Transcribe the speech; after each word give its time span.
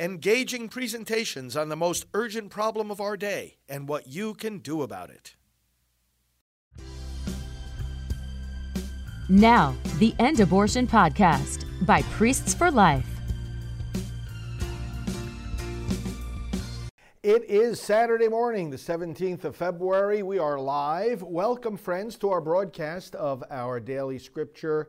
engaging 0.00 0.68
presentations 0.68 1.56
on 1.56 1.68
the 1.68 1.76
most 1.76 2.06
urgent 2.14 2.50
problem 2.50 2.88
of 2.90 3.00
our 3.00 3.16
day 3.16 3.56
and 3.68 3.88
what 3.88 4.06
you 4.06 4.32
can 4.32 4.58
do 4.58 4.82
about 4.82 5.10
it. 5.10 5.34
Now, 9.28 9.74
the 9.98 10.14
End 10.20 10.38
Abortion 10.40 10.86
Podcast 10.86 11.64
by 11.84 12.02
Priests 12.02 12.54
for 12.54 12.70
Life. 12.70 13.06
It 17.24 17.44
is 17.50 17.80
Saturday 17.80 18.28
morning, 18.28 18.70
the 18.70 18.76
17th 18.76 19.44
of 19.44 19.56
February. 19.56 20.22
We 20.22 20.38
are 20.38 20.58
live. 20.58 21.22
Welcome, 21.22 21.76
friends, 21.76 22.16
to 22.18 22.30
our 22.30 22.40
broadcast 22.40 23.16
of 23.16 23.42
our 23.50 23.80
daily 23.80 24.20
scripture 24.20 24.88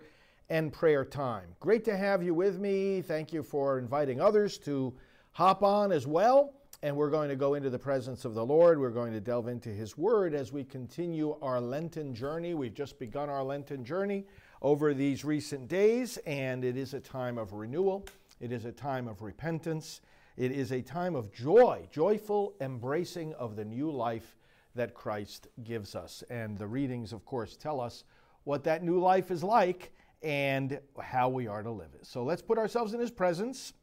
and 0.50 0.74
prayer 0.74 1.06
time. 1.06 1.48
Great 1.60 1.86
to 1.86 1.96
have 1.96 2.24
you 2.24 2.34
with 2.34 2.60
me. 2.60 3.02
Thank 3.02 3.32
you 3.32 3.44
for 3.44 3.78
inviting 3.78 4.20
others 4.20 4.58
to 4.60 4.94
hop 5.32 5.64
on 5.64 5.92
as 5.92 6.08
well. 6.08 6.54
And 6.82 6.96
we're 6.96 7.10
going 7.10 7.30
to 7.30 7.36
go 7.36 7.56
into 7.56 7.70
the 7.70 7.78
presence 7.78 8.24
of 8.24 8.34
the 8.34 8.46
Lord. 8.46 8.80
We're 8.80 8.90
going 8.90 9.12
to 9.14 9.20
delve 9.20 9.48
into 9.48 9.70
His 9.70 9.98
Word 9.98 10.34
as 10.34 10.54
we 10.54 10.64
continue 10.64 11.36
our 11.42 11.60
Lenten 11.60 12.16
journey. 12.16 12.54
We've 12.54 12.74
just 12.74 12.98
begun 12.98 13.30
our 13.30 13.43
Lenten 13.43 13.84
journey 13.84 14.26
over 14.62 14.93
these 14.93 15.26
recent 15.26 15.68
days, 15.68 16.18
and 16.26 16.64
it 16.64 16.78
is 16.78 16.93
a 16.93 17.00
time 17.00 17.38
of 17.38 17.54
renewal. 17.54 18.06
It 18.40 18.52
is 18.52 18.66
a 18.66 18.71
time 18.71 19.07
of 19.07 19.21
repentance. 19.21 20.02
It 20.38 20.54
is 20.54 20.71
a 20.71 20.82
time 20.82 21.16
of 21.16 21.34
joy, 21.34 21.88
joyful 21.92 22.54
embracing 22.62 23.34
of 23.34 23.57
the 23.57 23.66
new 23.66 23.92
life 23.92 24.38
that 24.76 24.93
Christ 24.93 25.48
gives 25.64 25.96
us. 25.96 26.24
And 26.29 26.57
the 26.57 26.68
readings, 26.68 27.12
of 27.12 27.26
course, 27.26 27.57
tell 27.57 27.82
us 27.82 28.06
what 28.46 28.64
that 28.64 28.84
new 28.84 29.00
life 29.00 29.32
is 29.32 29.43
like 29.43 29.92
and 30.21 30.79
how 31.01 31.29
we 31.29 31.47
are 31.47 31.64
to 31.64 31.71
live 31.71 31.89
it. 31.93 32.05
So 32.05 32.23
let's 32.23 32.41
put 32.41 32.58
ourselves 32.58 32.94
in 32.94 33.00
His 33.00 33.11
presence 33.11 33.73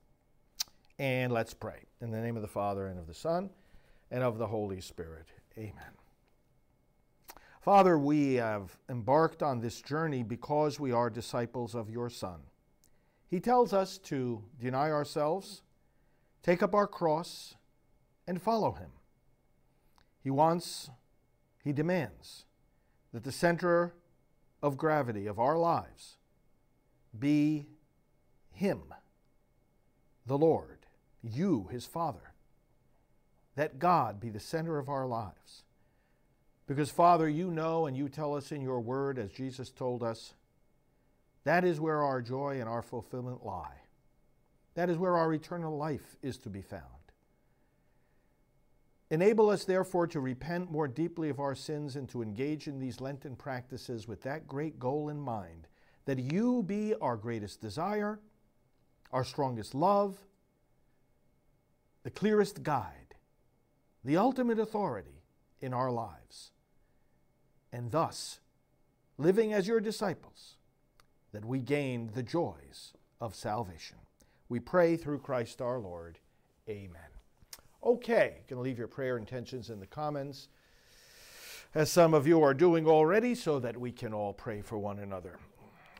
and 0.98 1.32
let's 1.32 1.54
pray. 1.54 1.84
In 2.00 2.10
the 2.10 2.20
name 2.20 2.36
of 2.36 2.42
the 2.42 2.48
Father, 2.48 2.88
and 2.88 2.98
of 2.98 3.06
the 3.06 3.14
Son, 3.14 3.50
and 4.10 4.22
of 4.22 4.38
the 4.38 4.46
Holy 4.46 4.80
Spirit. 4.80 5.26
Amen. 5.58 5.92
Father, 7.60 7.98
we 7.98 8.34
have 8.34 8.78
embarked 8.88 9.42
on 9.42 9.60
this 9.60 9.80
journey 9.80 10.22
because 10.22 10.78
we 10.78 10.92
are 10.92 11.10
disciples 11.10 11.74
of 11.74 11.90
your 11.90 12.08
Son. 12.08 12.40
He 13.28 13.40
tells 13.40 13.72
us 13.72 13.98
to 13.98 14.44
deny 14.60 14.90
ourselves, 14.90 15.62
take 16.42 16.62
up 16.62 16.74
our 16.74 16.86
cross, 16.86 17.56
and 18.26 18.40
follow 18.40 18.72
him. 18.72 18.90
He 20.22 20.30
wants, 20.30 20.90
he 21.64 21.72
demands 21.72 22.44
that 23.12 23.24
the 23.24 23.32
center 23.32 23.94
of 24.62 24.76
gravity 24.76 25.26
of 25.26 25.38
our 25.38 25.58
lives 25.58 26.18
be 27.18 27.66
Him, 28.52 28.82
the 30.26 30.38
Lord, 30.38 30.78
you, 31.22 31.68
His 31.70 31.86
Father. 31.86 32.32
That 33.54 33.78
God 33.78 34.20
be 34.20 34.28
the 34.28 34.40
center 34.40 34.78
of 34.78 34.88
our 34.88 35.06
lives. 35.06 35.64
Because, 36.66 36.90
Father, 36.90 37.28
you 37.28 37.50
know 37.50 37.86
and 37.86 37.96
you 37.96 38.08
tell 38.08 38.34
us 38.34 38.52
in 38.52 38.60
your 38.60 38.80
word, 38.80 39.18
as 39.18 39.30
Jesus 39.30 39.70
told 39.70 40.02
us, 40.02 40.34
that 41.44 41.64
is 41.64 41.80
where 41.80 42.02
our 42.02 42.20
joy 42.20 42.60
and 42.60 42.68
our 42.68 42.82
fulfillment 42.82 43.46
lie. 43.46 43.82
That 44.74 44.90
is 44.90 44.98
where 44.98 45.16
our 45.16 45.32
eternal 45.32 45.76
life 45.76 46.16
is 46.22 46.36
to 46.38 46.50
be 46.50 46.60
found. 46.60 46.82
Enable 49.10 49.48
us, 49.50 49.64
therefore, 49.64 50.08
to 50.08 50.18
repent 50.18 50.70
more 50.70 50.88
deeply 50.88 51.28
of 51.28 51.38
our 51.38 51.54
sins 51.54 51.94
and 51.94 52.08
to 52.08 52.22
engage 52.22 52.66
in 52.66 52.80
these 52.80 53.00
Lenten 53.00 53.36
practices 53.36 54.08
with 54.08 54.22
that 54.22 54.48
great 54.48 54.80
goal 54.80 55.08
in 55.08 55.20
mind 55.20 55.68
that 56.06 56.18
you 56.18 56.62
be 56.62 56.94
our 57.00 57.16
greatest 57.16 57.60
desire, 57.60 58.18
our 59.12 59.24
strongest 59.24 59.74
love, 59.74 60.16
the 62.04 62.10
clearest 62.10 62.62
guide, 62.62 63.14
the 64.04 64.16
ultimate 64.16 64.58
authority 64.58 65.22
in 65.60 65.74
our 65.74 65.90
lives. 65.90 66.52
And 67.72 67.90
thus, 67.90 68.40
living 69.18 69.52
as 69.52 69.66
your 69.66 69.80
disciples, 69.80 70.54
that 71.32 71.44
we 71.44 71.60
gain 71.60 72.10
the 72.14 72.22
joys 72.22 72.94
of 73.20 73.34
salvation. 73.34 73.98
We 74.48 74.60
pray 74.60 74.96
through 74.96 75.18
Christ 75.18 75.60
our 75.60 75.78
Lord. 75.78 76.18
Amen. 76.68 77.10
Okay, 77.84 78.36
you 78.38 78.44
can 78.46 78.62
leave 78.62 78.78
your 78.78 78.88
prayer 78.88 79.16
intentions 79.16 79.70
in 79.70 79.80
the 79.80 79.86
comments, 79.86 80.48
as 81.74 81.90
some 81.90 82.14
of 82.14 82.26
you 82.26 82.42
are 82.42 82.54
doing 82.54 82.86
already, 82.86 83.34
so 83.34 83.58
that 83.58 83.76
we 83.76 83.92
can 83.92 84.14
all 84.14 84.32
pray 84.32 84.60
for 84.62 84.78
one 84.78 85.00
another. 85.00 85.38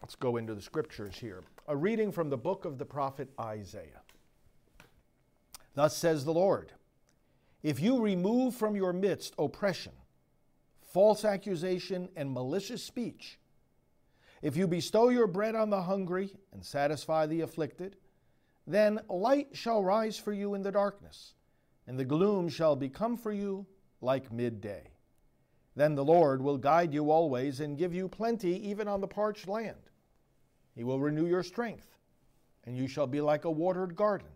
Let's 0.03 0.15
go 0.15 0.37
into 0.37 0.55
the 0.55 0.63
scriptures 0.63 1.17
here. 1.17 1.43
A 1.69 1.77
reading 1.77 2.13
from 2.13 2.31
the 2.31 2.37
book 2.37 2.65
of 2.65 2.79
the 2.79 2.85
prophet 2.85 3.29
Isaiah. 3.41 4.03
Thus 5.75 5.97
says 5.97 6.25
the 6.25 6.33
Lord 6.33 6.73
If 7.63 7.81
you 7.81 8.01
remove 8.01 8.55
from 8.55 8.77
your 8.77 8.93
midst 8.93 9.35
oppression, 9.39 9.93
false 10.83 11.25
accusation, 11.25 12.09
and 12.17 12.31
malicious 12.31 12.83
speech, 12.83 13.39
if 14.43 14.57
you 14.57 14.67
bestow 14.67 15.09
your 15.09 15.27
bread 15.27 15.55
on 15.55 15.71
the 15.71 15.83
hungry 15.83 16.35
and 16.53 16.65
satisfy 16.65 17.27
the 17.27 17.41
afflicted, 17.41 17.97
then 18.67 19.01
light 19.09 19.49
shall 19.53 19.83
rise 19.83 20.19
for 20.19 20.33
you 20.33 20.55
in 20.55 20.63
the 20.63 20.73
darkness, 20.73 21.35
and 21.87 21.99
the 21.99 22.05
gloom 22.05 22.49
shall 22.49 22.77
become 22.77 23.17
for 23.17 23.33
you 23.33 23.67
like 24.01 24.33
midday. 24.33 24.91
Then 25.77 25.95
the 25.95 26.05
Lord 26.05 26.41
will 26.41 26.57
guide 26.57 26.95
you 26.95 27.11
always 27.11 27.61
and 27.61 27.77
give 27.77 27.95
you 27.95 28.09
plenty 28.09 28.57
even 28.67 28.89
on 28.89 29.03
the 29.03 29.07
parched 29.07 29.47
land. 29.47 29.91
He 30.75 30.85
will 30.85 30.99
renew 30.99 31.27
your 31.27 31.43
strength, 31.43 31.99
and 32.65 32.77
you 32.77 32.89
shall 32.89 33.07
be 33.07 33.21
like 33.21 33.45
a 33.45 33.51
watered 33.51 33.95
garden, 33.95 34.29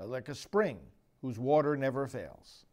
uh, 0.00 0.06
like 0.06 0.28
a 0.28 0.34
spring 0.34 0.78
whose 1.20 1.38
water 1.38 1.76
never 1.76 2.06
fails. 2.06 2.64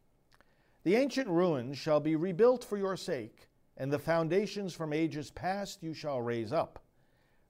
The 0.84 0.94
ancient 0.94 1.28
ruins 1.28 1.78
shall 1.78 2.00
be 2.00 2.14
rebuilt 2.14 2.64
for 2.64 2.78
your 2.78 2.96
sake, 2.96 3.48
and 3.76 3.92
the 3.92 3.98
foundations 3.98 4.72
from 4.72 4.92
ages 4.92 5.30
past 5.32 5.82
you 5.82 5.92
shall 5.92 6.22
raise 6.22 6.52
up. 6.52 6.82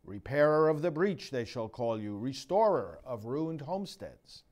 Repairer 0.04 0.68
of 0.68 0.80
the 0.80 0.90
breach 0.90 1.30
they 1.30 1.44
shall 1.44 1.68
call 1.68 2.00
you, 2.00 2.16
restorer 2.16 3.00
of 3.04 3.26
ruined 3.26 3.60
homesteads. 3.60 4.44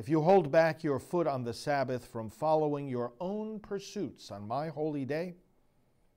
If 0.00 0.08
you 0.08 0.22
hold 0.22 0.50
back 0.50 0.82
your 0.82 0.98
foot 0.98 1.26
on 1.26 1.44
the 1.44 1.52
Sabbath 1.52 2.06
from 2.06 2.30
following 2.30 2.88
your 2.88 3.12
own 3.20 3.60
pursuits 3.60 4.30
on 4.30 4.48
my 4.48 4.68
holy 4.68 5.04
day, 5.04 5.34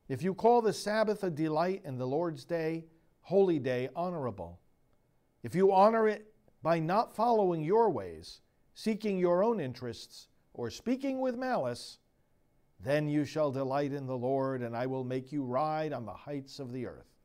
if 0.08 0.24
you 0.24 0.34
call 0.34 0.62
the 0.62 0.72
Sabbath 0.72 1.22
a 1.22 1.30
delight 1.30 1.82
and 1.84 2.00
the 2.00 2.08
Lord's 2.08 2.46
day 2.46 2.86
holy 3.24 3.60
day 3.60 3.90
honorable. 3.94 4.62
If 5.44 5.54
you 5.54 5.74
honor 5.74 6.08
it 6.08 6.34
by 6.62 6.80
not 6.80 7.14
following 7.14 7.62
your 7.62 7.90
ways, 7.90 8.40
seeking 8.74 9.18
your 9.18 9.44
own 9.44 9.60
interests, 9.60 10.30
or 10.54 10.70
speaking 10.70 11.20
with 11.20 11.36
malice, 11.36 11.98
then 12.80 13.10
you 13.10 13.26
shall 13.26 13.52
delight 13.52 13.92
in 13.92 14.08
the 14.08 14.18
Lord, 14.18 14.62
and 14.62 14.78
I 14.78 14.86
will 14.86 15.04
make 15.04 15.34
you 15.34 15.44
ride 15.44 15.92
on 15.92 16.06
the 16.06 16.14
heights 16.14 16.58
of 16.58 16.72
the 16.72 16.86
earth. 16.86 17.18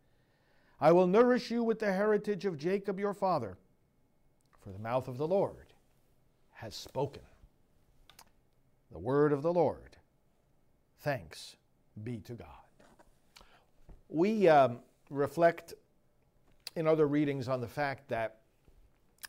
I 0.80 0.90
will 0.90 1.06
nourish 1.06 1.52
you 1.52 1.62
with 1.62 1.78
the 1.78 1.92
heritage 1.92 2.44
of 2.46 2.58
Jacob 2.58 2.98
your 2.98 3.14
father, 3.14 3.58
for 4.58 4.70
the 4.70 4.80
mouth 4.80 5.06
of 5.06 5.18
the 5.18 5.28
Lord 5.28 5.67
has 6.58 6.74
spoken. 6.74 7.22
The 8.90 8.98
word 8.98 9.32
of 9.32 9.42
the 9.42 9.52
Lord. 9.52 9.96
Thanks 11.00 11.54
be 12.02 12.18
to 12.18 12.32
God. 12.32 12.48
We 14.08 14.48
um, 14.48 14.80
reflect 15.08 15.74
in 16.74 16.88
other 16.88 17.06
readings 17.06 17.46
on 17.46 17.60
the 17.60 17.68
fact 17.68 18.08
that, 18.08 18.38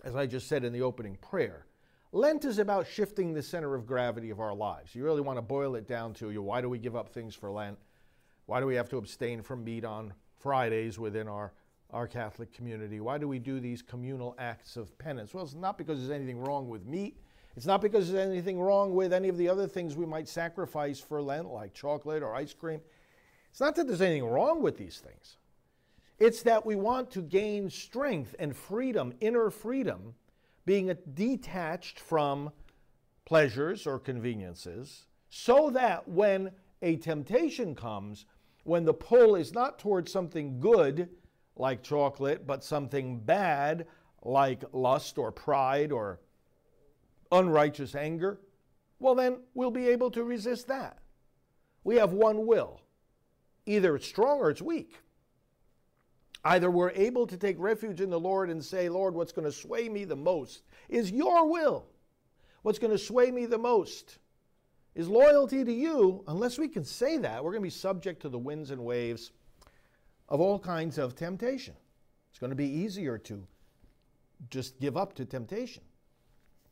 as 0.04 0.16
I 0.16 0.26
just 0.26 0.48
said 0.48 0.64
in 0.64 0.74
the 0.74 0.82
opening 0.82 1.18
prayer, 1.22 1.68
Lent 2.12 2.46
is 2.46 2.58
about 2.58 2.88
shifting 2.88 3.34
the 3.34 3.44
center 3.44 3.76
of 3.76 3.86
gravity 3.86 4.32
of 4.32 4.40
our 4.40 4.56
lives. 4.56 4.96
You 4.96 5.04
really 5.04 5.22
want 5.22 5.38
to 5.38 5.44
boil 5.44 5.76
it 5.76 5.88
down 5.88 6.16
to 6.16 6.32
you. 6.32 6.42
Why 6.42 6.62
do 6.62 6.70
we 6.70 6.80
give 6.80 6.96
up 6.96 7.10
things 7.10 7.36
for 7.36 7.52
Lent? 7.52 7.78
Why 8.48 8.60
do 8.60 8.66
we 8.66 8.74
have 8.74 8.90
to 8.90 8.98
abstain 8.98 9.44
from 9.44 9.64
meat 9.64 9.86
on 9.86 10.14
Fridays 10.40 10.98
within 10.98 11.28
our, 11.28 11.54
our 11.92 12.08
Catholic 12.08 12.54
community? 12.54 13.00
Why 13.00 13.18
do 13.18 13.28
we 13.28 13.40
do 13.40 13.60
these 13.60 13.82
communal 13.82 14.36
acts 14.38 14.76
of 14.76 14.98
penance? 14.98 15.34
Well, 15.34 15.44
it's 15.44 15.56
not 15.56 15.78
because 15.78 16.00
there's 16.00 16.12
anything 16.12 16.40
wrong 16.40 16.70
with 16.70 16.86
meat. 16.86 17.18
It's 17.56 17.66
not 17.66 17.82
because 17.82 18.12
there's 18.12 18.28
anything 18.28 18.60
wrong 18.60 18.94
with 18.94 19.12
any 19.12 19.28
of 19.28 19.38
the 19.38 19.50
other 19.50 19.68
things 19.68 19.96
we 19.96 20.06
might 20.06 20.28
sacrifice 20.28 21.00
for 21.00 21.22
Lent, 21.22 21.48
like 21.48 21.74
chocolate 21.74 22.24
or 22.24 22.36
ice 22.36 22.54
cream. 22.54 22.80
It's 23.50 23.60
not 23.60 23.76
that 23.76 23.88
there's 23.88 24.02
anything 24.02 24.28
wrong 24.28 24.62
with 24.62 24.78
these 24.78 25.00
things. 25.00 25.38
It's 26.20 26.44
that 26.44 26.66
we 26.66 26.76
want 26.76 27.12
to 27.12 27.22
gain 27.22 27.70
strength 27.70 28.36
and 28.40 28.56
freedom, 28.56 29.14
inner 29.22 29.50
freedom, 29.50 30.14
being 30.66 30.96
detached 31.14 32.00
from 32.00 32.52
pleasures 33.26 33.88
or 33.88 34.00
conveniences, 34.00 35.06
so 35.30 35.70
that 35.72 36.08
when 36.08 36.52
a 36.82 36.98
temptation 36.98 37.74
comes, 37.74 38.26
when 38.64 38.86
the 38.86 38.94
pull 38.94 39.36
is 39.36 39.54
not 39.54 39.80
towards 39.80 40.12
something 40.12 40.60
good, 40.60 41.10
like 41.60 41.84
chocolate, 41.84 42.48
but 42.48 42.64
something 42.64 43.20
bad, 43.20 43.86
like 44.24 44.64
lust 44.72 45.18
or 45.18 45.32
pride 45.32 45.92
or 45.92 46.20
unrighteous 47.32 47.94
anger, 47.94 48.40
well, 49.00 49.14
then 49.14 49.40
we'll 49.54 49.72
be 49.72 49.90
able 49.90 50.10
to 50.12 50.24
resist 50.24 50.68
that. 50.68 50.98
We 51.84 51.98
have 51.98 52.14
one 52.14 52.48
will. 52.48 52.82
Either 53.66 53.96
it's 53.96 54.08
strong 54.08 54.40
or 54.40 54.50
it's 54.50 54.62
weak. 54.62 54.96
Either 56.44 56.72
we're 56.72 56.92
able 56.92 57.28
to 57.28 57.38
take 57.38 57.58
refuge 57.60 58.02
in 58.02 58.10
the 58.10 58.20
Lord 58.20 58.50
and 58.50 58.64
say, 58.64 58.90
Lord, 58.90 59.14
what's 59.14 59.34
going 59.34 59.46
to 59.46 59.52
sway 59.52 59.90
me 59.90 60.06
the 60.06 60.16
most 60.16 60.64
is 60.88 61.12
your 61.12 61.50
will. 61.50 61.86
What's 62.62 62.80
going 62.80 62.92
to 62.92 62.98
sway 62.98 63.32
me 63.32 63.46
the 63.46 63.58
most 63.58 64.20
is 64.96 65.08
loyalty 65.08 65.64
to 65.64 65.72
you. 65.72 66.24
Unless 66.28 66.58
we 66.58 66.68
can 66.68 66.84
say 66.84 67.18
that, 67.18 67.44
we're 67.44 67.52
going 67.52 67.62
to 67.62 67.68
be 67.68 67.70
subject 67.70 68.22
to 68.22 68.30
the 68.30 68.40
winds 68.40 68.72
and 68.72 68.84
waves 68.84 69.32
of 70.30 70.40
all 70.40 70.60
kinds 70.60 70.98
of 70.98 71.16
temptation. 71.16 71.76
It's 72.30 72.40
going 72.40 72.52
to 72.52 72.56
be 72.56 72.70
easier 72.70 73.18
to 73.18 73.46
just 74.50 74.80
give 74.80 74.96
up 74.96 75.14
to 75.16 75.26
temptation. 75.26 75.84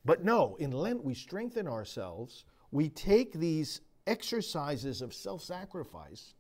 But 0.06 0.24
no, 0.24 0.56
in 0.59 0.71
Lent, 0.71 1.04
we 1.04 1.13
strengthen 1.13 1.68
ourselves. 1.68 2.45
We 2.71 2.88
take 2.88 3.33
these 3.33 3.81
exercises 4.06 5.01
of 5.01 5.13
self 5.13 5.44
sacrifice 5.44 6.33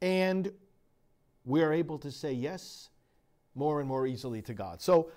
and 0.00 0.52
we 1.44 1.62
are 1.62 1.72
able 1.72 1.98
to 1.98 2.12
say 2.12 2.32
yes 2.32 2.90
more 3.54 3.80
and 3.80 3.88
more 3.88 4.06
easily 4.06 4.42
to 4.42 4.54
God. 4.54 4.80
So, 4.82 5.10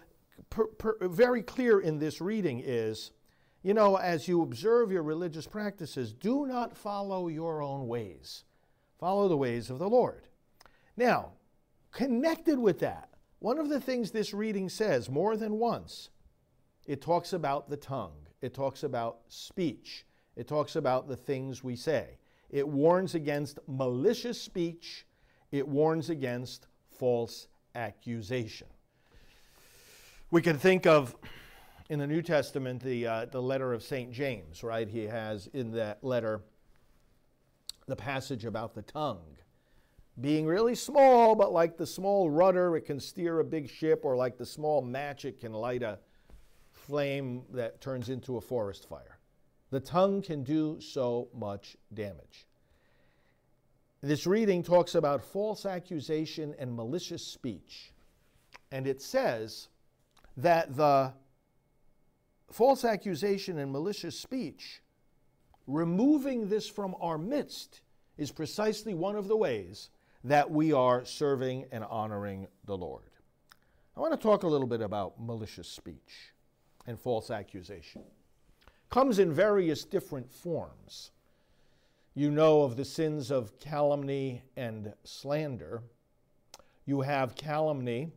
per, 0.50 0.66
per, 0.66 1.08
very 1.08 1.44
clear 1.44 1.82
in 1.82 2.00
this 2.00 2.22
reading 2.22 2.64
is 2.66 3.12
you 3.62 3.74
know, 3.74 3.98
as 3.98 4.25
you 4.28 4.42
observe 4.42 4.90
your 4.90 5.04
religious 5.04 5.46
practices, 5.46 6.14
do 6.14 6.46
not 6.46 6.78
follow 6.78 7.28
your 7.28 7.62
own 7.62 7.88
ways, 7.88 8.46
follow 8.98 9.28
the 9.28 9.36
ways 9.36 9.70
of 9.70 9.80
the 9.80 9.90
Lord. 9.90 10.29
Now, 11.00 11.30
connected 11.94 12.60
with 12.60 12.80
that, 12.80 13.07
one 13.40 13.57
of 13.57 13.69
the 13.69 13.80
things 13.80 14.12
this 14.12 14.34
reading 14.34 14.68
says 14.68 15.10
more 15.10 15.38
than 15.38 15.54
once, 15.54 16.10
it 16.86 17.01
talks 17.01 17.31
about 17.31 17.69
the 17.69 17.78
tongue, 17.78 18.28
it 18.42 18.54
talks 18.54 18.84
about 18.84 19.19
speech, 19.30 20.06
it 20.36 20.46
talks 20.46 20.75
about 20.75 21.07
the 21.07 21.16
things 21.16 21.63
we 21.63 21.78
say. 21.78 22.18
It 22.50 22.68
warns 22.68 23.16
against 23.16 23.60
malicious 23.66 24.42
speech, 24.42 25.06
it 25.54 25.66
warns 25.66 26.10
against 26.10 26.68
false 26.98 27.48
accusation. 27.75 28.68
We 30.31 30.42
can 30.42 30.57
think 30.57 30.86
of 30.86 31.16
in 31.90 32.00
the 32.00 32.07
New 32.07 32.22
Testament 32.22 32.84
the, 32.84 33.07
uh, 33.07 33.25
the 33.31 33.42
letter 33.42 33.72
of 33.72 33.84
St. 33.84 34.12
James, 34.12 34.63
right? 34.63 34.90
He 34.90 35.06
has 35.06 35.48
in 35.54 35.72
that 35.72 36.04
letter 36.04 36.42
the 37.88 37.96
passage 37.96 38.44
about 38.44 38.75
the 38.75 38.81
tongue 38.81 39.38
being 40.21 40.45
really 40.45 40.75
small, 40.75 41.36
but 41.36 41.54
like 41.54 41.77
the 41.77 41.86
small 41.86 42.30
rudder, 42.30 42.75
it 42.75 42.81
can 42.81 43.00
steer 43.00 43.39
a 43.39 43.44
big 43.44 43.69
ship, 43.69 44.01
or 44.04 44.16
like 44.16 44.38
the 44.38 44.45
small 44.45 44.81
match, 44.81 45.25
it 45.25 45.39
can 45.39 45.54
light 45.54 45.83
a 45.83 46.00
flame 46.71 47.44
that 47.51 47.81
turns 47.81 48.10
into 48.10 48.38
a 48.38 48.42
forest 48.42 48.88
fire. 48.89 49.19
The 49.69 49.80
tongue 49.80 50.21
can 50.21 50.44
do 50.44 50.80
so 50.81 51.30
much 51.33 51.77
damage. 51.94 52.48
This 54.01 54.25
reading 54.25 54.63
talks 54.63 54.95
about 54.95 55.21
false 55.21 55.66
accusation 55.66 56.56
and 56.57 56.74
malicious 56.74 57.25
speech. 57.25 57.92
And 58.72 58.88
it 58.88 59.01
says 59.01 59.68
that 60.38 60.75
the 60.75 61.13
false 62.51 62.86
accusation 62.86 63.60
and 63.60 63.72
malicious 63.72 64.18
speech, 64.18 64.81
removing 65.68 66.50
this 66.50 66.68
from 66.68 66.95
our 67.00 67.18
midst 67.18 67.81
is 68.18 68.31
precisely 68.31 68.94
one 68.94 69.15
of 69.15 69.27
the 69.27 69.38
ways 69.38 69.89
that 70.24 70.50
we 70.50 70.74
are 70.74 71.06
serving 71.06 71.66
and 71.71 71.83
honoring 71.83 72.48
the 72.66 72.77
Lord. 72.77 73.04
I 73.95 74.01
want 74.01 74.13
to 74.13 74.19
talk 74.19 74.44
a 74.44 74.48
little 74.48 74.68
bit 74.68 74.81
about 74.81 75.19
malicious 75.19 75.68
speech 75.68 76.33
and 76.88 77.00
false 77.00 77.30
accusation. 77.30 78.04
Comes 78.89 79.19
in 79.19 79.31
various 79.31 79.83
different 79.83 80.31
forms 80.31 81.12
you 82.19 82.31
know 82.31 82.63
of 82.63 82.75
the 82.75 82.83
sins 82.83 83.31
of 83.31 83.57
calumny 83.60 84.42
and 84.57 84.94
slander. 85.06 85.81
You 86.86 87.00
have 87.00 87.36
calumny, 87.36 88.12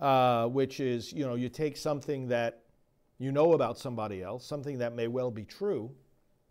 uh, 0.00 0.48
which 0.48 0.80
is, 0.80 1.12
you 1.12 1.24
know, 1.24 1.36
you 1.36 1.48
take 1.48 1.76
something 1.76 2.26
that 2.28 2.62
you 3.18 3.30
know 3.30 3.52
about 3.52 3.78
somebody 3.78 4.22
else, 4.22 4.44
something 4.44 4.78
that 4.78 4.94
may 4.94 5.06
well 5.06 5.30
be 5.30 5.44
true, 5.44 5.90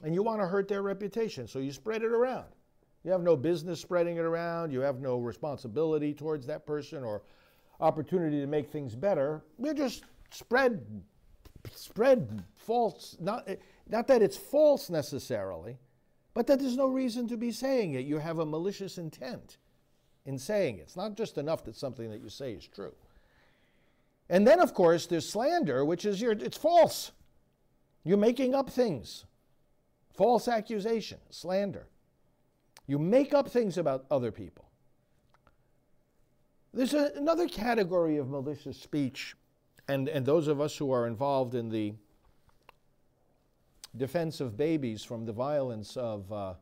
and 0.04 0.14
you 0.14 0.24
want 0.24 0.40
to 0.40 0.48
hurt 0.48 0.68
their 0.68 0.84
reputation, 0.84 1.48
so 1.48 1.60
you 1.60 1.72
spread 1.72 2.04
it 2.04 2.12
around. 2.12 2.46
You 3.08 3.14
have 3.14 3.24
no 3.24 3.38
business 3.38 3.80
spreading 3.80 4.18
it 4.18 4.26
around, 4.26 4.74
you 4.74 4.82
have 4.82 5.00
no 5.00 5.16
responsibility 5.20 6.14
towards 6.14 6.46
that 6.48 6.66
person 6.66 7.06
or 7.06 7.22
opportunity 7.80 8.42
to 8.42 8.48
make 8.48 8.70
things 8.70 8.98
better. 8.98 9.46
You 9.58 9.74
just 9.74 10.04
spread 10.30 10.86
spread 11.74 12.44
false 12.58 13.16
not 13.22 13.48
not 13.88 14.08
that 14.08 14.22
it's 14.22 14.36
false 14.36 14.90
necessarily, 14.90 15.78
but 16.34 16.48
that 16.48 16.60
there's 16.60 16.76
no 16.76 16.88
reason 16.88 17.30
to 17.30 17.38
be 17.38 17.50
saying 17.50 17.94
it. 17.94 18.06
You 18.06 18.18
have 18.18 18.40
a 18.40 18.46
malicious 18.46 18.98
intent 18.98 19.56
in 20.26 20.38
saying 20.38 20.80
it. 20.80 20.82
It's 20.82 20.98
not 20.98 21.16
just 21.16 21.38
enough 21.38 21.64
that 21.64 21.78
something 21.78 22.10
that 22.10 22.20
you 22.20 22.28
say 22.28 22.52
is 22.52 22.68
true. 22.68 22.94
And 24.28 24.46
then, 24.46 24.60
of 24.60 24.74
course, 24.74 25.06
there's 25.06 25.30
slander, 25.30 25.86
which 25.86 26.04
is 26.04 26.20
your, 26.20 26.34
it's 26.34 26.58
false. 26.58 27.14
You're 28.04 28.18
making 28.18 28.54
up 28.54 28.70
things. 28.70 29.24
False 30.14 30.50
accusation, 30.50 31.20
slander. 31.30 31.88
You 32.88 32.98
make 32.98 33.34
up 33.34 33.50
things 33.50 33.78
about 33.78 34.06
other 34.10 34.32
people. 34.32 34.66
There's 36.74 36.94
a, 36.94 37.12
another 37.16 37.48
category 37.48 38.18
of 38.18 38.30
malicious 38.30 38.78
speech, 38.78 39.36
and, 39.88 40.08
and 40.08 40.26
those 40.26 40.48
of 40.48 40.62
us 40.62 40.78
who 40.78 40.92
are 40.92 41.08
involved 41.08 41.54
in 41.54 41.70
the 41.70 41.94
defense 43.98 44.40
of 44.40 44.56
babies 44.56 45.04
from 45.04 45.26
the 45.26 45.34
violence 45.34 45.98
of, 45.98 46.32
uh, 46.32 46.54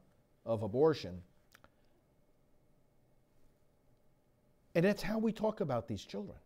of 0.45 0.63
abortion. 0.63 1.21
And 4.73 4.83
that's 4.83 5.01
how 5.01 5.19
we 5.19 5.31
talk 5.31 5.61
about 5.61 5.87
these 5.87 6.03
children. 6.03 6.37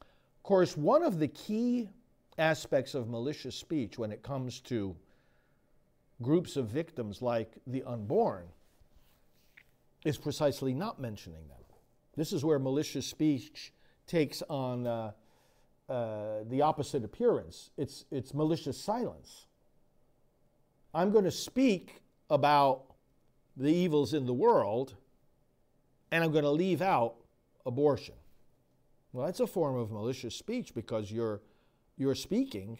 Of 0.00 0.42
course, 0.42 0.76
one 0.76 1.02
of 1.02 1.18
the 1.18 1.28
key 1.28 1.88
aspects 2.38 2.94
of 2.94 3.08
malicious 3.08 3.54
speech 3.54 3.98
when 3.98 4.10
it 4.10 4.22
comes 4.22 4.60
to 4.60 4.96
groups 6.22 6.56
of 6.56 6.68
victims 6.68 7.20
like 7.20 7.52
the 7.66 7.82
unborn 7.84 8.46
is 10.04 10.16
precisely 10.16 10.74
not 10.74 11.00
mentioning 11.00 11.46
them. 11.48 11.58
This 12.16 12.32
is 12.32 12.44
where 12.44 12.58
malicious 12.58 13.06
speech 13.06 13.72
takes 14.06 14.42
on 14.48 14.86
uh, 14.86 15.12
uh, 15.88 16.44
the 16.48 16.62
opposite 16.62 17.04
appearance. 17.04 17.70
It's, 17.76 18.04
it's 18.10 18.34
malicious 18.34 18.78
silence. 18.78 19.46
I'm 20.94 21.10
going 21.10 21.24
to 21.24 21.30
speak 21.30 22.02
about 22.28 22.84
the 23.56 23.72
evils 23.72 24.14
in 24.14 24.26
the 24.26 24.34
world, 24.34 24.94
and 26.10 26.22
I'm 26.22 26.32
going 26.32 26.44
to 26.44 26.50
leave 26.50 26.82
out 26.82 27.14
abortion. 27.64 28.14
Well, 29.12 29.26
that's 29.26 29.40
a 29.40 29.46
form 29.46 29.76
of 29.76 29.90
malicious 29.90 30.34
speech 30.34 30.74
because 30.74 31.10
you're, 31.10 31.40
you're 31.96 32.14
speaking, 32.14 32.78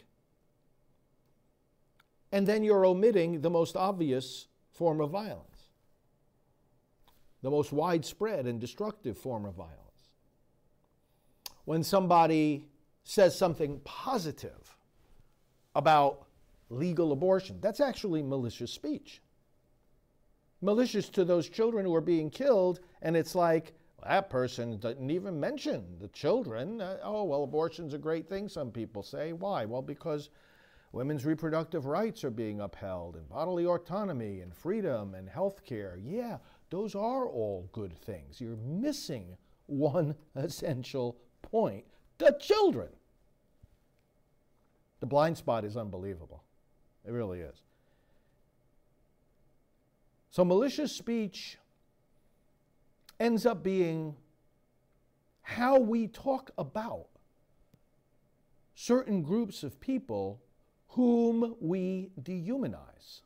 and 2.32 2.46
then 2.46 2.64
you're 2.64 2.86
omitting 2.86 3.40
the 3.40 3.50
most 3.50 3.76
obvious 3.76 4.48
form 4.72 5.00
of 5.00 5.10
violence, 5.10 5.68
the 7.42 7.50
most 7.50 7.72
widespread 7.72 8.46
and 8.46 8.60
destructive 8.60 9.16
form 9.16 9.44
of 9.44 9.54
violence. 9.54 9.78
When 11.64 11.84
somebody 11.84 12.66
says 13.04 13.36
something 13.36 13.80
positive 13.84 14.76
about 15.74 16.26
legal 16.70 17.12
abortion. 17.12 17.58
That's 17.60 17.80
actually 17.80 18.22
malicious 18.22 18.72
speech. 18.72 19.20
Malicious 20.60 21.08
to 21.10 21.24
those 21.24 21.48
children 21.48 21.84
who 21.84 21.94
are 21.94 22.00
being 22.00 22.30
killed, 22.30 22.80
and 23.02 23.16
it's 23.16 23.34
like, 23.34 23.74
that 24.04 24.30
person 24.30 24.78
didn't 24.78 25.10
even 25.10 25.38
mention 25.38 25.84
the 26.00 26.08
children. 26.08 26.80
Uh, 26.80 26.98
oh, 27.02 27.24
well, 27.24 27.44
abortion's 27.44 27.94
a 27.94 27.98
great 27.98 28.28
thing, 28.28 28.48
some 28.48 28.70
people 28.70 29.02
say. 29.02 29.32
Why? 29.32 29.64
Well, 29.64 29.82
because 29.82 30.30
women's 30.92 31.24
reproductive 31.24 31.86
rights 31.86 32.22
are 32.22 32.30
being 32.30 32.60
upheld, 32.60 33.16
and 33.16 33.28
bodily 33.28 33.66
autonomy, 33.66 34.40
and 34.40 34.54
freedom, 34.54 35.14
and 35.14 35.28
health 35.28 35.64
care. 35.64 35.98
Yeah, 36.00 36.38
those 36.70 36.94
are 36.94 37.26
all 37.26 37.68
good 37.72 37.96
things. 37.98 38.40
You're 38.40 38.56
missing 38.56 39.36
one 39.66 40.14
essential 40.36 41.16
point 41.40 41.84
the 42.18 42.36
children. 42.40 42.88
The 45.00 45.06
blind 45.06 45.36
spot 45.36 45.64
is 45.64 45.76
unbelievable. 45.76 46.44
It 47.04 47.10
really 47.10 47.40
is. 47.40 47.62
So, 50.30 50.44
malicious 50.44 50.92
speech 50.92 51.58
ends 53.18 53.44
up 53.44 53.62
being 53.62 54.14
how 55.42 55.78
we 55.78 56.06
talk 56.06 56.52
about 56.56 57.08
certain 58.74 59.22
groups 59.22 59.62
of 59.62 59.80
people 59.80 60.40
whom 60.92 61.56
we 61.60 62.10
dehumanize. 62.20 63.22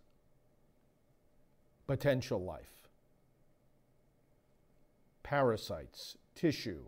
Potential 1.86 2.44
life, 2.44 2.88
parasites, 5.22 6.16
tissue, 6.34 6.82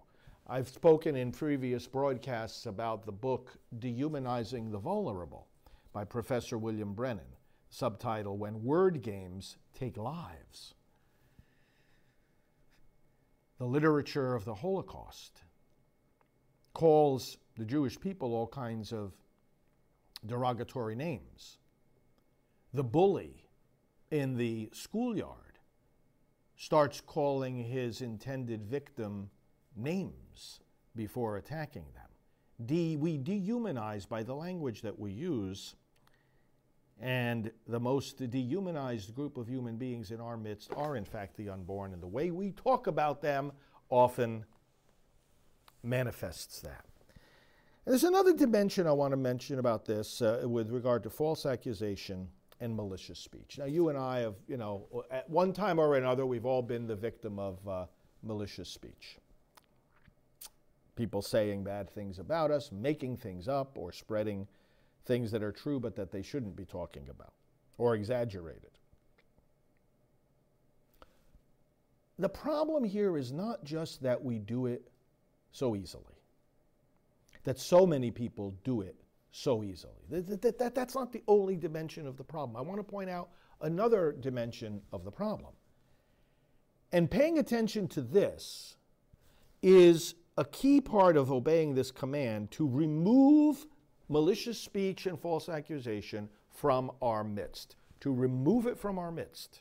I've 0.46 0.68
spoken 0.68 1.14
in 1.14 1.30
previous 1.30 1.86
broadcasts 1.86 2.66
about 2.66 3.04
the 3.04 3.12
book 3.12 3.58
Dehumanizing 3.78 4.70
the 4.70 4.78
Vulnerable 4.78 5.46
by 5.92 6.04
Professor 6.04 6.58
William 6.58 6.94
Brennan, 6.94 7.36
subtitle 7.70 8.38
When 8.38 8.64
Word 8.64 9.02
Games 9.02 9.56
Take 9.78 9.96
Lives. 9.96 10.74
the 13.58 13.66
literature 13.66 14.34
of 14.34 14.44
the 14.44 14.54
Holocaust 14.54 15.42
calls 16.74 17.36
the 17.56 17.64
Jewish 17.64 17.98
people 17.98 18.32
all 18.32 18.46
kinds 18.46 18.92
of 18.92 19.12
derogatory 20.26 20.94
names. 20.94 21.58
The 22.72 22.84
bully 22.84 23.48
in 24.10 24.36
the 24.36 24.70
schoolyard 24.72 25.58
starts 26.56 27.00
calling 27.00 27.56
his 27.56 28.00
intended 28.00 28.64
victim 28.64 29.30
names 29.76 30.60
before 30.96 31.36
attacking 31.36 31.86
them. 31.94 32.66
De- 32.66 32.96
we 32.96 33.16
dehumanize 33.16 34.08
by 34.08 34.22
the 34.22 34.34
language 34.34 34.82
that 34.82 34.98
we 34.98 35.12
use, 35.12 35.76
and 37.00 37.52
the 37.68 37.78
most 37.78 38.18
dehumanized 38.30 39.14
group 39.14 39.36
of 39.36 39.46
human 39.46 39.76
beings 39.76 40.10
in 40.10 40.20
our 40.20 40.36
midst 40.36 40.72
are, 40.74 40.96
in 40.96 41.04
fact, 41.04 41.36
the 41.36 41.48
unborn, 41.48 41.92
and 41.92 42.02
the 42.02 42.08
way 42.08 42.32
we 42.32 42.50
talk 42.50 42.88
about 42.88 43.22
them 43.22 43.52
often 43.88 44.44
manifests 45.84 46.60
that. 46.60 46.87
There's 47.88 48.04
another 48.04 48.34
dimension 48.34 48.86
I 48.86 48.92
want 48.92 49.12
to 49.12 49.16
mention 49.16 49.58
about 49.58 49.86
this 49.86 50.20
uh, 50.20 50.42
with 50.44 50.68
regard 50.68 51.02
to 51.04 51.10
false 51.10 51.46
accusation 51.46 52.28
and 52.60 52.76
malicious 52.76 53.18
speech. 53.18 53.56
Now, 53.58 53.64
you 53.64 53.88
and 53.88 53.96
I 53.96 54.18
have, 54.18 54.34
you 54.46 54.58
know, 54.58 55.04
at 55.10 55.28
one 55.30 55.54
time 55.54 55.78
or 55.78 55.96
another, 55.96 56.26
we've 56.26 56.44
all 56.44 56.60
been 56.60 56.86
the 56.86 56.94
victim 56.94 57.38
of 57.38 57.66
uh, 57.66 57.86
malicious 58.22 58.68
speech. 58.68 59.16
People 60.96 61.22
saying 61.22 61.64
bad 61.64 61.88
things 61.88 62.18
about 62.18 62.50
us, 62.50 62.70
making 62.70 63.16
things 63.16 63.48
up, 63.48 63.78
or 63.78 63.90
spreading 63.90 64.46
things 65.06 65.30
that 65.30 65.42
are 65.42 65.52
true 65.52 65.80
but 65.80 65.96
that 65.96 66.12
they 66.12 66.20
shouldn't 66.20 66.56
be 66.56 66.66
talking 66.66 67.08
about, 67.08 67.32
or 67.78 67.94
exaggerated. 67.94 68.72
The 72.18 72.28
problem 72.28 72.84
here 72.84 73.16
is 73.16 73.32
not 73.32 73.64
just 73.64 74.02
that 74.02 74.22
we 74.22 74.38
do 74.38 74.66
it 74.66 74.90
so 75.52 75.74
easily 75.74 76.17
that 77.44 77.58
so 77.58 77.86
many 77.86 78.10
people 78.10 78.54
do 78.64 78.80
it 78.80 78.96
so 79.30 79.62
easily. 79.62 79.92
That, 80.10 80.40
that, 80.42 80.58
that, 80.58 80.74
that's 80.74 80.94
not 80.94 81.12
the 81.12 81.22
only 81.28 81.56
dimension 81.56 82.06
of 82.06 82.16
the 82.16 82.24
problem. 82.24 82.56
I 82.56 82.60
want 82.60 82.78
to 82.80 82.84
point 82.84 83.10
out 83.10 83.30
another 83.60 84.12
dimension 84.12 84.80
of 84.92 85.04
the 85.04 85.10
problem. 85.10 85.52
And 86.92 87.10
paying 87.10 87.38
attention 87.38 87.88
to 87.88 88.00
this 88.00 88.76
is 89.62 90.14
a 90.36 90.44
key 90.44 90.80
part 90.80 91.16
of 91.16 91.30
obeying 91.30 91.74
this 91.74 91.90
command 91.90 92.50
to 92.52 92.66
remove 92.66 93.66
malicious 94.08 94.58
speech 94.58 95.06
and 95.06 95.20
false 95.20 95.48
accusation 95.48 96.28
from 96.50 96.90
our 97.02 97.24
midst. 97.24 97.76
To 98.00 98.14
remove 98.14 98.66
it 98.66 98.78
from 98.78 98.98
our 98.98 99.10
midst, 99.10 99.60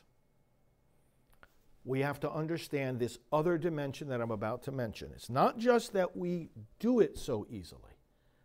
we 1.84 2.00
have 2.00 2.20
to 2.20 2.30
understand 2.30 2.98
this 2.98 3.18
other 3.32 3.56
dimension 3.56 4.08
that 4.08 4.20
I'm 4.20 4.30
about 4.30 4.62
to 4.64 4.72
mention. 4.72 5.10
It's 5.14 5.30
not 5.30 5.58
just 5.58 5.92
that 5.94 6.16
we 6.16 6.50
do 6.78 7.00
it 7.00 7.18
so 7.18 7.46
easily. 7.48 7.82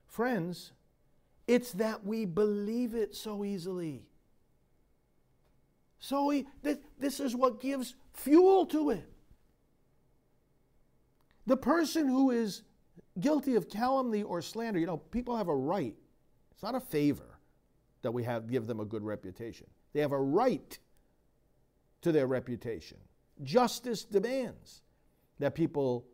Friends, 0.07 0.71
it's 1.47 1.71
that 1.73 2.05
we 2.05 2.25
believe 2.25 2.95
it 2.95 3.15
so 3.15 3.43
easily. 3.43 4.03
So 5.99 6.25
we, 6.25 6.47
this, 6.61 6.77
this 6.99 7.19
is 7.19 7.35
what 7.35 7.61
gives 7.61 7.95
fuel 8.13 8.65
to 8.67 8.91
it. 8.91 9.09
The 11.45 11.57
person 11.57 12.07
who 12.07 12.31
is 12.31 12.63
guilty 13.19 13.55
of 13.55 13.69
calumny 13.69 14.23
or 14.23 14.41
slander, 14.41 14.79
you 14.79 14.85
know, 14.85 14.97
people 14.97 15.35
have 15.35 15.47
a 15.47 15.55
right. 15.55 15.95
It's 16.51 16.63
not 16.63 16.75
a 16.75 16.79
favor 16.79 17.39
that 18.01 18.11
we 18.11 18.23
have 18.23 18.49
give 18.49 18.67
them 18.67 18.79
a 18.79 18.85
good 18.85 19.03
reputation. 19.03 19.67
They 19.93 20.01
have 20.01 20.11
a 20.11 20.19
right 20.19 20.77
to 22.01 22.11
their 22.11 22.27
reputation. 22.27 22.97
Justice 23.41 24.03
demands 24.03 24.81
that 25.39 25.55
people 25.55 26.05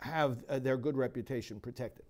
have 0.00 0.44
uh, 0.48 0.58
their 0.58 0.76
good 0.76 0.96
reputation 0.96 1.60
protected. 1.60 2.04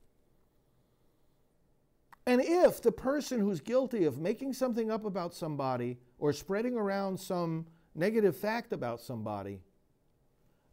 And 2.26 2.40
if 2.42 2.80
the 2.80 2.92
person 2.92 3.40
who's 3.40 3.60
guilty 3.60 4.04
of 4.04 4.18
making 4.18 4.54
something 4.54 4.90
up 4.90 5.04
about 5.04 5.34
somebody 5.34 5.98
or 6.18 6.32
spreading 6.32 6.76
around 6.76 7.20
some 7.20 7.66
negative 7.94 8.36
fact 8.36 8.72
about 8.72 9.00
somebody 9.00 9.60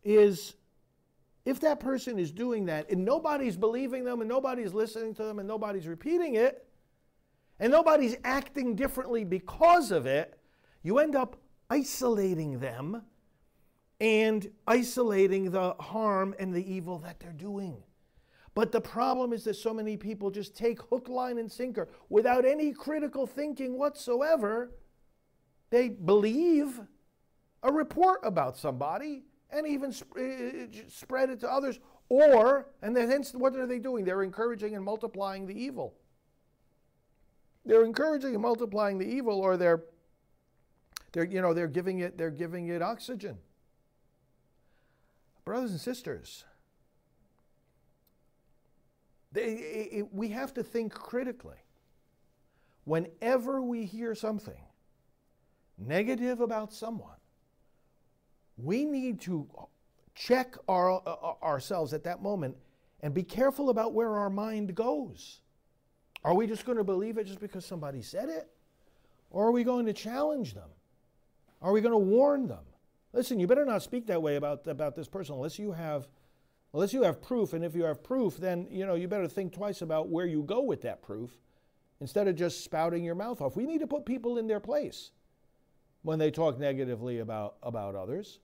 is, 0.03 0.55
if 1.43 1.59
that 1.59 1.79
person 1.79 2.17
is 2.17 2.31
doing 2.31 2.65
that 2.65 2.89
and 2.89 3.03
nobody's 3.03 3.57
believing 3.57 4.05
them 4.05 4.21
and 4.21 4.29
nobody's 4.29 4.73
listening 4.73 5.13
to 5.15 5.23
them 5.23 5.39
and 5.39 5.47
nobody's 5.47 5.87
repeating 5.87 6.35
it 6.35 6.65
and 7.59 7.71
nobody's 7.71 8.15
acting 8.23 8.75
differently 8.75 9.25
because 9.25 9.91
of 9.91 10.05
it, 10.05 10.39
you 10.83 10.99
end 10.99 11.15
up 11.15 11.35
isolating 11.69 12.59
them 12.59 13.03
and 14.01 14.49
isolating 14.67 15.51
the 15.51 15.75
harm 15.75 16.33
and 16.39 16.51
the 16.51 16.73
evil 16.73 16.97
that 16.97 17.19
they're 17.19 17.31
doing. 17.31 17.77
But 18.55 18.71
the 18.71 18.81
problem 18.81 19.31
is 19.31 19.43
that 19.43 19.53
so 19.53 19.73
many 19.75 19.95
people 19.95 20.31
just 20.31 20.57
take 20.57 20.81
hook, 20.81 21.07
line, 21.07 21.37
and 21.37 21.49
sinker 21.49 21.87
without 22.09 22.43
any 22.43 22.73
critical 22.73 23.27
thinking 23.27 23.77
whatsoever. 23.77 24.71
They 25.69 25.87
believe 25.89 26.81
a 27.61 27.71
report 27.71 28.21
about 28.23 28.57
somebody 28.57 29.23
and 29.51 29.67
even 29.67 29.93
sp- 29.93 30.17
uh, 30.17 30.65
spread 30.89 31.29
it 31.29 31.39
to 31.41 31.49
others. 31.49 31.79
Or, 32.09 32.67
and 32.81 32.97
then 32.97 33.07
hence, 33.07 33.33
what 33.33 33.55
are 33.55 33.67
they 33.67 33.79
doing? 33.79 34.03
They're 34.03 34.23
encouraging 34.23 34.75
and 34.75 34.83
multiplying 34.83 35.45
the 35.45 35.53
evil. 35.53 35.93
They're 37.65 37.85
encouraging 37.85 38.33
and 38.33 38.41
multiplying 38.41 38.97
the 38.97 39.05
evil, 39.05 39.39
or 39.39 39.57
they're, 39.57 39.83
they're, 41.11 41.25
you 41.25 41.39
know, 41.39 41.53
they're 41.53 41.67
giving 41.67 41.99
it, 41.99 42.17
they're 42.17 42.31
giving 42.31 42.67
it 42.69 42.81
oxygen. 42.81 43.37
Brothers 45.51 45.71
and 45.71 45.81
sisters, 45.81 46.45
they, 49.33 49.51
it, 49.91 50.13
we 50.13 50.29
have 50.29 50.53
to 50.53 50.63
think 50.63 50.93
critically. 50.93 51.57
Whenever 52.85 53.61
we 53.61 53.83
hear 53.83 54.15
something 54.15 54.63
negative 55.77 56.39
about 56.39 56.71
someone, 56.71 57.17
we 58.55 58.85
need 58.85 59.19
to 59.23 59.45
check 60.15 60.55
our, 60.69 61.01
uh, 61.05 61.33
ourselves 61.43 61.93
at 61.93 62.05
that 62.05 62.21
moment 62.21 62.55
and 63.01 63.13
be 63.13 63.21
careful 63.21 63.71
about 63.71 63.91
where 63.91 64.15
our 64.15 64.29
mind 64.29 64.73
goes. 64.73 65.41
Are 66.23 66.33
we 66.33 66.47
just 66.47 66.63
going 66.63 66.77
to 66.77 66.85
believe 66.85 67.17
it 67.17 67.27
just 67.27 67.41
because 67.41 67.65
somebody 67.65 68.01
said 68.01 68.29
it? 68.29 68.49
Or 69.29 69.47
are 69.47 69.51
we 69.51 69.65
going 69.65 69.85
to 69.87 69.93
challenge 69.93 70.53
them? 70.53 70.69
Are 71.61 71.73
we 71.73 71.81
going 71.81 71.91
to 71.91 71.97
warn 71.97 72.47
them? 72.47 72.63
Listen, 73.13 73.39
you 73.39 73.47
better 73.47 73.65
not 73.65 73.83
speak 73.83 74.07
that 74.07 74.21
way 74.21 74.35
about, 74.35 74.67
about 74.67 74.95
this 74.95 75.07
person 75.07 75.35
unless 75.35 75.59
you 75.59 75.71
have 75.73 76.07
unless 76.73 76.93
you 76.93 77.03
have 77.03 77.21
proof. 77.21 77.53
And 77.53 77.65
if 77.65 77.75
you 77.75 77.83
have 77.83 78.03
proof, 78.03 78.37
then 78.37 78.67
you 78.69 78.85
know 78.85 78.95
you 78.95 79.07
better 79.07 79.27
think 79.27 79.53
twice 79.53 79.81
about 79.81 80.09
where 80.09 80.25
you 80.25 80.43
go 80.43 80.61
with 80.61 80.81
that 80.83 81.01
proof 81.01 81.37
instead 81.99 82.27
of 82.27 82.35
just 82.35 82.63
spouting 82.63 83.03
your 83.03 83.15
mouth 83.15 83.41
off. 83.41 83.55
We 83.55 83.65
need 83.65 83.79
to 83.79 83.87
put 83.87 84.05
people 84.05 84.37
in 84.37 84.47
their 84.47 84.59
place 84.59 85.11
when 86.01 86.17
they 86.19 86.31
talk 86.31 86.59
negatively 86.59 87.19
about, 87.19 87.55
about 87.61 87.95
others. 87.95 88.39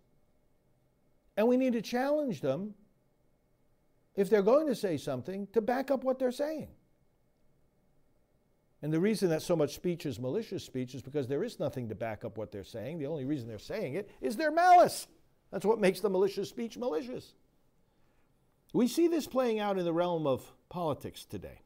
And 1.36 1.48
we 1.48 1.58
need 1.58 1.74
to 1.74 1.82
challenge 1.82 2.42
them 2.42 2.76
if 4.16 4.30
they're 4.30 4.42
going 4.42 4.68
to 4.68 4.76
say 4.76 4.98
something 4.98 5.48
to 5.54 5.62
back 5.62 5.92
up 5.92 6.04
what 6.04 6.20
they're 6.20 6.32
saying. 6.32 6.70
And 8.82 8.94
the 8.94 9.00
reason 9.00 9.30
that 9.30 9.42
so 9.42 9.56
much 9.56 9.74
speech 9.74 10.06
is 10.06 10.20
malicious 10.20 10.64
speech 10.64 10.94
is 10.94 11.02
because 11.02 11.28
there 11.28 11.44
is 11.44 11.60
nothing 11.60 11.90
to 11.90 11.96
back 11.96 12.24
up 12.24 12.38
what 12.38 12.52
they're 12.52 12.64
saying. 12.64 13.00
The 13.00 13.08
only 13.08 13.26
reason 13.26 13.48
they're 13.48 13.58
saying 13.58 13.96
it 13.96 14.10
is 14.22 14.36
their 14.36 14.52
malice. 14.52 15.08
That's 15.52 15.66
what 15.66 15.80
makes 15.80 16.00
the 16.00 16.10
malicious 16.10 16.50
speech 16.50 16.78
malicious. 16.78 17.34
We 18.74 18.88
see 18.88 19.08
this 19.08 19.26
playing 19.26 19.60
out 19.60 19.80
in 19.80 19.86
the 19.86 19.94
realm 19.94 20.28
of 20.28 20.54
politics 20.70 21.26
today. 21.26 21.62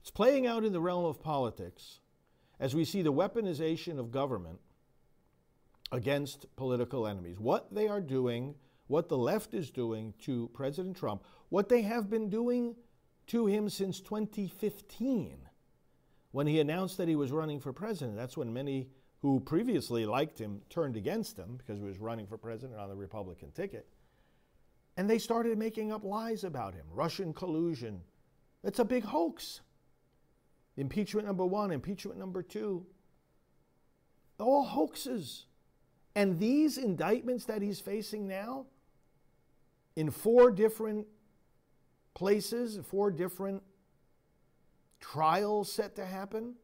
It's 0.00 0.10
playing 0.10 0.46
out 0.46 0.64
in 0.64 0.72
the 0.72 0.80
realm 0.80 1.04
of 1.04 1.20
politics 1.20 2.00
as 2.60 2.74
we 2.74 2.84
see 2.84 3.02
the 3.02 3.12
weaponization 3.12 3.98
of 3.98 4.12
government 4.12 4.60
against 5.90 6.46
political 6.56 7.06
enemies. 7.06 7.40
What 7.40 7.74
they 7.74 7.88
are 7.88 8.00
doing, 8.00 8.54
what 8.86 9.08
the 9.08 9.18
left 9.18 9.54
is 9.54 9.70
doing 9.70 10.14
to 10.20 10.48
President 10.52 10.96
Trump, 10.96 11.24
what 11.48 11.68
they 11.68 11.82
have 11.82 12.08
been 12.08 12.28
doing 12.28 12.76
to 13.28 13.46
him 13.46 13.68
since 13.68 14.00
2015 14.00 15.48
when 16.32 16.46
he 16.46 16.60
announced 16.60 16.96
that 16.96 17.08
he 17.08 17.16
was 17.16 17.30
running 17.30 17.60
for 17.60 17.72
president. 17.72 18.16
That's 18.16 18.36
when 18.36 18.52
many 18.52 18.88
who 19.20 19.38
previously 19.38 20.04
liked 20.04 20.38
him 20.38 20.60
turned 20.68 20.96
against 20.96 21.36
him 21.36 21.56
because 21.56 21.78
he 21.78 21.84
was 21.84 21.98
running 21.98 22.26
for 22.26 22.36
president 22.36 22.80
on 22.80 22.88
the 22.88 22.96
Republican 22.96 23.52
ticket. 23.52 23.86
And 24.96 25.08
they 25.08 25.18
started 25.18 25.56
making 25.56 25.92
up 25.92 26.04
lies 26.04 26.42
about 26.42 26.74
him 26.74 26.84
Russian 26.90 27.32
collusion. 27.32 28.00
It's 28.64 28.80
a 28.80 28.84
big 28.84 29.04
hoax. 29.04 29.60
Impeachment 30.76 31.26
number 31.26 31.46
one, 31.46 31.70
impeachment 31.70 32.18
number 32.18 32.42
two. 32.42 32.84
All 34.38 34.64
hoaxes. 34.64 35.46
And 36.14 36.38
these 36.38 36.76
indictments 36.76 37.44
that 37.44 37.62
he's 37.62 37.80
facing 37.80 38.26
now, 38.26 38.66
in 39.94 40.10
four 40.10 40.50
different 40.50 41.06
places, 42.14 42.78
four 42.84 43.10
different 43.10 43.62
trials 45.02 45.70
set 45.70 45.94
to 45.96 46.06
happen, 46.06 46.54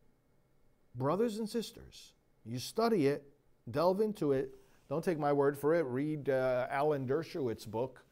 brothers 0.95 1.39
and 1.39 1.49
sisters, 1.49 2.15
you 2.47 2.59
study 2.59 3.09
it, 3.09 3.31
delve 3.71 4.01
into 4.01 4.33
it, 4.33 4.55
Don't 4.89 5.05
take 5.05 5.19
my 5.19 5.33
word 5.33 5.59
for 5.59 5.75
it. 5.75 5.83
Read 5.83 6.31
uh, 6.31 6.67
Alan 6.71 7.07
Dershowitz's 7.07 7.67
book, 7.67 8.03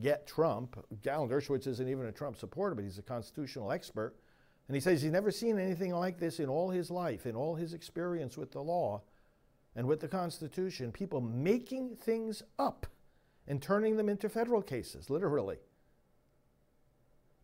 Get 0.00 0.26
Trump. 0.26 0.76
Alan 1.06 1.28
Dershowitz 1.28 1.66
isn't 1.66 1.88
even 1.88 2.06
a 2.06 2.12
Trump 2.12 2.36
supporter, 2.36 2.74
but 2.74 2.84
he's 2.84 2.98
a 2.98 3.02
constitutional 3.02 3.72
expert. 3.72 4.14
And 4.68 4.74
he 4.74 4.80
says 4.80 5.00
he's 5.00 5.10
never 5.10 5.30
seen 5.30 5.58
anything 5.58 5.94
like 5.94 6.18
this 6.18 6.38
in 6.38 6.50
all 6.50 6.68
his 6.68 6.90
life, 6.90 7.24
in 7.24 7.34
all 7.34 7.54
his 7.54 7.72
experience 7.72 8.36
with 8.36 8.52
the 8.52 8.60
law 8.60 9.00
and 9.74 9.86
with 9.86 10.00
the 10.00 10.08
Constitution. 10.08 10.92
People 10.92 11.22
making 11.22 11.96
things 11.96 12.42
up 12.58 12.86
and 13.46 13.62
turning 13.62 13.96
them 13.96 14.10
into 14.10 14.28
federal 14.28 14.60
cases, 14.60 15.08
literally. 15.08 15.56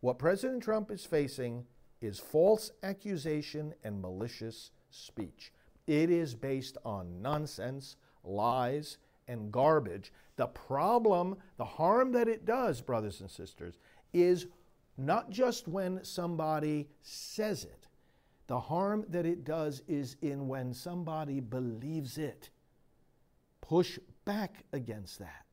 What 0.01 0.19
President 0.19 0.63
Trump 0.63 0.91
is 0.91 1.07
facing 1.07 1.65
is 2.05 2.19
false 2.19 2.71
accusation 2.83 3.75
and 3.83 4.01
malicious 4.01 4.71
speech. 4.91 5.53
It 5.87 6.11
is 6.11 6.35
based 6.35 6.77
on 6.85 7.21
nonsense, 7.21 7.97
lies, 8.23 8.99
and 9.29 9.51
garbage. 9.51 10.13
The 10.37 10.47
problem, 10.47 11.37
the 11.57 11.65
harm 11.65 12.13
that 12.13 12.29
it 12.29 12.45
does, 12.45 12.81
brothers 12.81 13.21
and 13.21 13.31
sisters, 13.31 13.79
is 14.13 14.47
not 14.97 15.31
just 15.31 15.67
when 15.67 16.05
somebody 16.05 16.89
says 17.03 17.65
it. 17.65 17.89
The 18.47 18.61
harm 18.61 19.05
that 19.09 19.27
it 19.27 19.45
does 19.45 19.83
is 19.89 20.17
in 20.21 20.49
when 20.49 20.75
somebody 20.75 21.41
believes 21.41 22.19
it. 22.19 22.51
Push 23.61 23.99
back 24.25 24.65
against 24.73 25.19
that. 25.19 25.45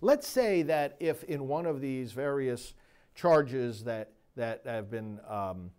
Let's 0.00 0.26
say 0.26 0.62
that 0.62 0.96
if 1.00 1.24
in 1.24 1.48
one 1.48 1.66
of 1.66 1.80
these 1.80 2.12
various 2.12 2.72
charges 3.14 3.84
that, 3.84 4.12
that 4.36 4.62
have 4.64 4.90
been 4.90 5.20
um, 5.28 5.70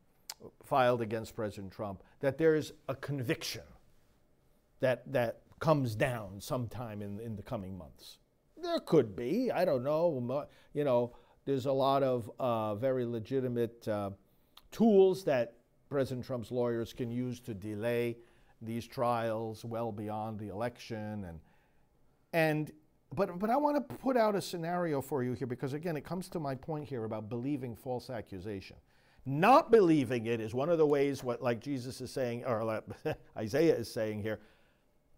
filed 0.63 1.01
against 1.01 1.35
President 1.35 1.71
Trump, 1.71 2.03
that 2.19 2.37
there's 2.37 2.73
a 2.87 2.95
conviction 2.95 3.63
that, 4.79 5.11
that 5.11 5.41
comes 5.59 5.95
down 5.95 6.39
sometime 6.39 7.01
in, 7.01 7.19
in 7.19 7.35
the 7.35 7.43
coming 7.43 7.77
months. 7.77 8.17
There 8.61 8.79
could 8.79 9.15
be, 9.15 9.51
I 9.51 9.65
don't 9.65 9.83
know. 9.83 10.45
You 10.73 10.83
know, 10.83 11.15
there's 11.45 11.65
a 11.65 11.71
lot 11.71 12.03
of 12.03 12.29
uh, 12.39 12.75
very 12.75 13.05
legitimate 13.05 13.87
uh, 13.87 14.11
tools 14.71 15.23
that 15.25 15.55
President 15.89 16.25
Trump's 16.25 16.51
lawyers 16.51 16.93
can 16.93 17.09
use 17.09 17.39
to 17.41 17.53
delay 17.53 18.17
these 18.61 18.85
trials 18.87 19.65
well 19.65 19.91
beyond 19.91 20.39
the 20.39 20.49
election. 20.49 21.25
And, 21.25 21.39
and 22.33 22.71
but, 23.15 23.39
but 23.39 23.49
I 23.49 23.57
want 23.57 23.77
to 23.77 23.95
put 23.95 24.17
out 24.17 24.35
a 24.35 24.41
scenario 24.41 25.01
for 25.01 25.23
you 25.23 25.33
here 25.33 25.47
because, 25.47 25.73
again, 25.73 25.97
it 25.97 26.03
comes 26.03 26.29
to 26.29 26.39
my 26.39 26.53
point 26.55 26.85
here 26.85 27.05
about 27.05 27.29
believing 27.29 27.75
false 27.75 28.09
accusation. 28.09 28.75
Not 29.25 29.71
believing 29.71 30.25
it 30.25 30.39
is 30.39 30.53
one 30.53 30.69
of 30.69 30.77
the 30.77 30.85
ways, 30.87 31.23
what 31.23 31.41
like 31.41 31.59
Jesus 31.59 32.01
is 32.01 32.11
saying, 32.11 32.45
or 32.45 32.63
like 32.63 32.83
Isaiah 33.37 33.75
is 33.75 33.91
saying 33.91 34.21
here, 34.21 34.39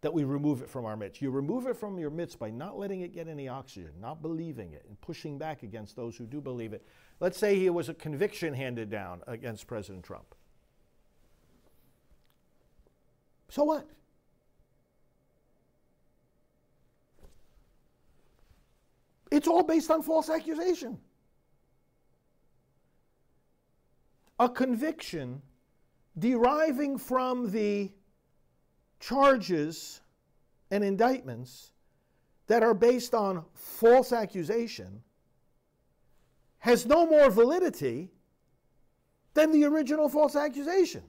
that 0.01 0.13
we 0.13 0.23
remove 0.23 0.61
it 0.63 0.69
from 0.69 0.85
our 0.85 0.97
midst. 0.97 1.21
You 1.21 1.29
remove 1.29 1.67
it 1.67 1.77
from 1.77 1.99
your 1.99 2.09
midst 2.09 2.39
by 2.39 2.49
not 2.49 2.77
letting 2.77 3.01
it 3.01 3.13
get 3.13 3.27
any 3.27 3.47
oxygen, 3.47 3.91
not 4.01 4.21
believing 4.21 4.73
it, 4.73 4.83
and 4.87 4.99
pushing 4.99 5.37
back 5.37 5.61
against 5.61 5.95
those 5.95 6.17
who 6.17 6.25
do 6.25 6.41
believe 6.41 6.73
it. 6.73 6.85
Let's 7.19 7.37
say 7.37 7.55
he 7.57 7.69
was 7.69 7.87
a 7.87 7.93
conviction 7.93 8.53
handed 8.53 8.89
down 8.89 9.21
against 9.27 9.67
President 9.67 10.03
Trump. 10.03 10.33
So 13.49 13.63
what? 13.63 13.87
It's 19.29 19.47
all 19.47 19.63
based 19.63 19.91
on 19.91 20.01
false 20.01 20.29
accusation. 20.29 20.97
A 24.41 24.49
conviction 24.49 25.43
deriving 26.17 26.97
from 26.97 27.51
the 27.51 27.91
charges 28.99 30.01
and 30.71 30.83
indictments 30.83 31.73
that 32.47 32.63
are 32.63 32.73
based 32.73 33.13
on 33.13 33.45
false 33.53 34.11
accusation 34.11 35.03
has 36.57 36.87
no 36.87 37.05
more 37.05 37.29
validity 37.29 38.09
than 39.35 39.51
the 39.51 39.63
original 39.63 40.09
false 40.09 40.35
accusation. 40.35 41.03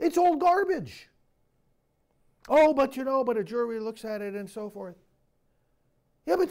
It's 0.00 0.18
all 0.18 0.34
garbage. 0.34 1.08
Oh, 2.48 2.74
but 2.74 2.96
you 2.96 3.04
know, 3.04 3.22
but 3.22 3.36
a 3.36 3.44
jury 3.44 3.78
looks 3.78 4.04
at 4.04 4.20
it 4.20 4.34
and 4.34 4.50
so 4.50 4.68
forth. 4.68 4.96
Yeah, 6.26 6.34
but 6.34 6.50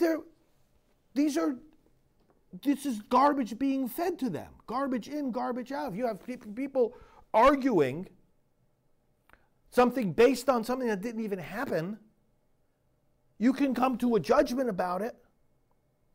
these 1.13 1.37
are, 1.37 1.57
this 2.63 2.85
is 2.85 3.01
garbage 3.09 3.57
being 3.57 3.87
fed 3.87 4.19
to 4.19 4.29
them. 4.29 4.53
Garbage 4.67 5.07
in, 5.07 5.31
garbage 5.31 5.71
out. 5.71 5.95
You 5.95 6.07
have 6.07 6.19
people 6.55 6.95
arguing 7.33 8.07
something 9.75 10.13
based 10.13 10.49
on 10.49 10.63
something 10.63 10.87
that 10.87 11.01
didn't 11.01 11.23
even 11.23 11.37
happen, 11.39 11.99
you 13.37 13.51
can 13.51 13.75
come 13.75 13.97
to 13.97 14.15
a 14.15 14.19
judgment 14.19 14.69
about 14.69 15.01
it 15.01 15.15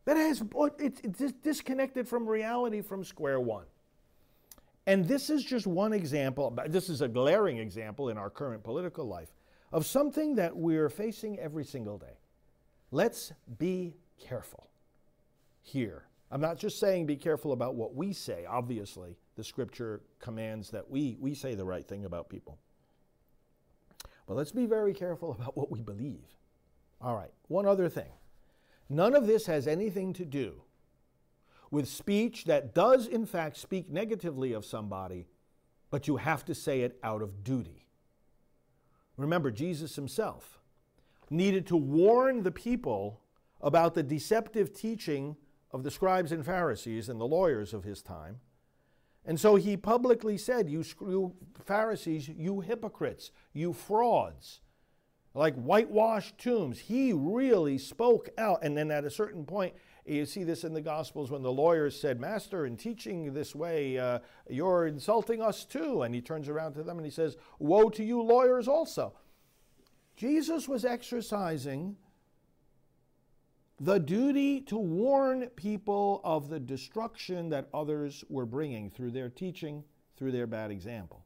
that 0.05 0.17
has 0.17 0.43
it's 0.79 1.33
disconnected 1.43 2.07
from 2.07 2.27
reality 2.27 2.81
from 2.81 3.03
square 3.03 3.39
one. 3.39 3.65
And 4.87 5.07
this 5.07 5.29
is 5.29 5.43
just 5.43 5.67
one 5.67 5.93
example, 5.93 6.57
this 6.67 6.89
is 6.89 7.01
a 7.01 7.07
glaring 7.07 7.59
example 7.59 8.09
in 8.09 8.17
our 8.17 8.31
current 8.31 8.63
political 8.63 9.05
life 9.05 9.31
of 9.71 9.85
something 9.85 10.35
that 10.35 10.57
we're 10.57 10.89
facing 10.89 11.39
every 11.39 11.63
single 11.63 11.99
day. 11.99 12.17
Let's 12.89 13.31
be 13.59 13.95
careful 14.19 14.69
here. 15.61 16.05
I'm 16.31 16.41
not 16.41 16.57
just 16.57 16.79
saying 16.79 17.05
be 17.05 17.17
careful 17.17 17.51
about 17.51 17.75
what 17.75 17.93
we 17.93 18.13
say. 18.13 18.45
Obviously, 18.45 19.17
the 19.35 19.43
scripture 19.43 20.01
commands 20.19 20.69
that 20.71 20.89
we, 20.89 21.17
we 21.19 21.33
say 21.33 21.55
the 21.55 21.65
right 21.65 21.85
thing 21.85 22.05
about 22.05 22.29
people. 22.29 22.57
But 24.27 24.37
let's 24.37 24.51
be 24.51 24.65
very 24.65 24.93
careful 24.93 25.31
about 25.39 25.57
what 25.57 25.69
we 25.69 25.81
believe. 25.81 26.25
All 27.01 27.15
right, 27.15 27.31
one 27.47 27.65
other 27.65 27.89
thing. 27.89 28.11
None 28.87 29.15
of 29.15 29.27
this 29.27 29.45
has 29.45 29.67
anything 29.67 30.13
to 30.13 30.25
do 30.25 30.61
with 31.69 31.87
speech 31.87 32.45
that 32.45 32.75
does, 32.75 33.07
in 33.07 33.25
fact, 33.25 33.57
speak 33.57 33.89
negatively 33.89 34.51
of 34.51 34.65
somebody, 34.65 35.27
but 35.89 36.07
you 36.07 36.17
have 36.17 36.45
to 36.45 36.53
say 36.53 36.81
it 36.81 36.99
out 37.01 37.21
of 37.21 37.43
duty. 37.43 37.87
Remember, 39.17 39.51
Jesus 39.51 39.95
himself 39.95 40.59
needed 41.29 41.65
to 41.67 41.77
warn 41.77 42.43
the 42.43 42.51
people 42.51 43.21
about 43.61 43.93
the 43.93 44.03
deceptive 44.03 44.73
teaching 44.73 45.37
of 45.73 45.83
the 45.83 45.91
scribes 45.91 46.31
and 46.31 46.45
Pharisees 46.45 47.09
and 47.09 47.19
the 47.19 47.27
lawyers 47.27 47.73
of 47.73 47.83
his 47.83 48.01
time 48.01 48.41
and 49.25 49.39
so 49.39 49.55
he 49.55 49.77
publicly 49.77 50.37
said, 50.37 50.69
You, 50.69 50.83
Pharisees, 51.65 52.27
you 52.27 52.61
hypocrites, 52.61 53.31
you 53.53 53.73
frauds, 53.73 54.61
like 55.33 55.55
whitewashed 55.55 56.37
tombs. 56.39 56.79
He 56.79 57.13
really 57.13 57.77
spoke 57.77 58.29
out. 58.37 58.63
And 58.63 58.75
then 58.75 58.89
at 58.89 59.05
a 59.05 59.11
certain 59.11 59.45
point, 59.45 59.75
you 60.05 60.25
see 60.25 60.43
this 60.43 60.63
in 60.63 60.73
the 60.73 60.81
Gospels 60.81 61.29
when 61.29 61.43
the 61.43 61.51
lawyers 61.51 61.99
said, 61.99 62.19
Master, 62.19 62.65
in 62.65 62.75
teaching 62.75 63.33
this 63.33 63.53
way, 63.53 63.99
uh, 63.99 64.19
you're 64.49 64.87
insulting 64.87 65.41
us 65.41 65.65
too. 65.65 66.01
And 66.01 66.15
he 66.15 66.21
turns 66.21 66.49
around 66.49 66.73
to 66.73 66.83
them 66.83 66.97
and 66.97 67.05
he 67.05 67.11
says, 67.11 67.37
Woe 67.59 67.89
to 67.91 68.03
you, 68.03 68.21
lawyers, 68.21 68.67
also. 68.67 69.13
Jesus 70.15 70.67
was 70.67 70.83
exercising 70.83 71.95
the 73.81 73.99
duty 73.99 74.61
to 74.61 74.77
warn 74.77 75.47
people 75.55 76.21
of 76.23 76.49
the 76.49 76.59
destruction 76.59 77.49
that 77.49 77.67
others 77.73 78.23
were 78.29 78.45
bringing 78.45 78.91
through 78.91 79.09
their 79.09 79.27
teaching, 79.27 79.83
through 80.15 80.31
their 80.31 80.45
bad 80.45 80.69
example. 80.69 81.25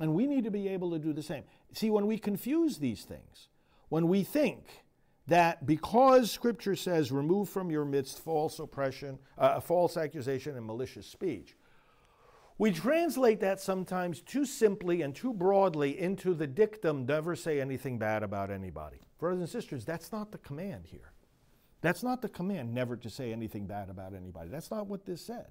And 0.00 0.14
we 0.14 0.26
need 0.26 0.42
to 0.44 0.50
be 0.50 0.66
able 0.66 0.90
to 0.90 0.98
do 0.98 1.12
the 1.12 1.22
same. 1.22 1.44
See, 1.72 1.90
when 1.90 2.08
we 2.08 2.18
confuse 2.18 2.78
these 2.78 3.04
things, 3.04 3.50
when 3.88 4.08
we 4.08 4.24
think 4.24 4.66
that 5.28 5.64
because 5.64 6.32
Scripture 6.32 6.74
says, 6.74 7.12
remove 7.12 7.48
from 7.48 7.70
your 7.70 7.84
midst 7.84 8.18
false 8.18 8.58
oppression, 8.58 9.20
uh, 9.38 9.60
false 9.60 9.96
accusation, 9.96 10.56
and 10.56 10.66
malicious 10.66 11.06
speech, 11.06 11.56
we 12.58 12.72
translate 12.72 13.38
that 13.40 13.60
sometimes 13.60 14.20
too 14.22 14.44
simply 14.44 15.02
and 15.02 15.14
too 15.14 15.32
broadly 15.32 16.00
into 16.00 16.34
the 16.34 16.48
dictum 16.48 17.06
never 17.06 17.36
say 17.36 17.60
anything 17.60 17.96
bad 17.96 18.24
about 18.24 18.50
anybody. 18.50 18.98
Brothers 19.20 19.38
and 19.38 19.48
sisters, 19.48 19.84
that's 19.84 20.10
not 20.10 20.32
the 20.32 20.38
command 20.38 20.86
here. 20.86 21.13
That's 21.84 22.02
not 22.02 22.22
the 22.22 22.30
command, 22.30 22.72
never 22.72 22.96
to 22.96 23.10
say 23.10 23.30
anything 23.30 23.66
bad 23.66 23.90
about 23.90 24.14
anybody. 24.14 24.48
That's 24.48 24.70
not 24.70 24.86
what 24.86 25.04
this 25.04 25.20
said. 25.20 25.48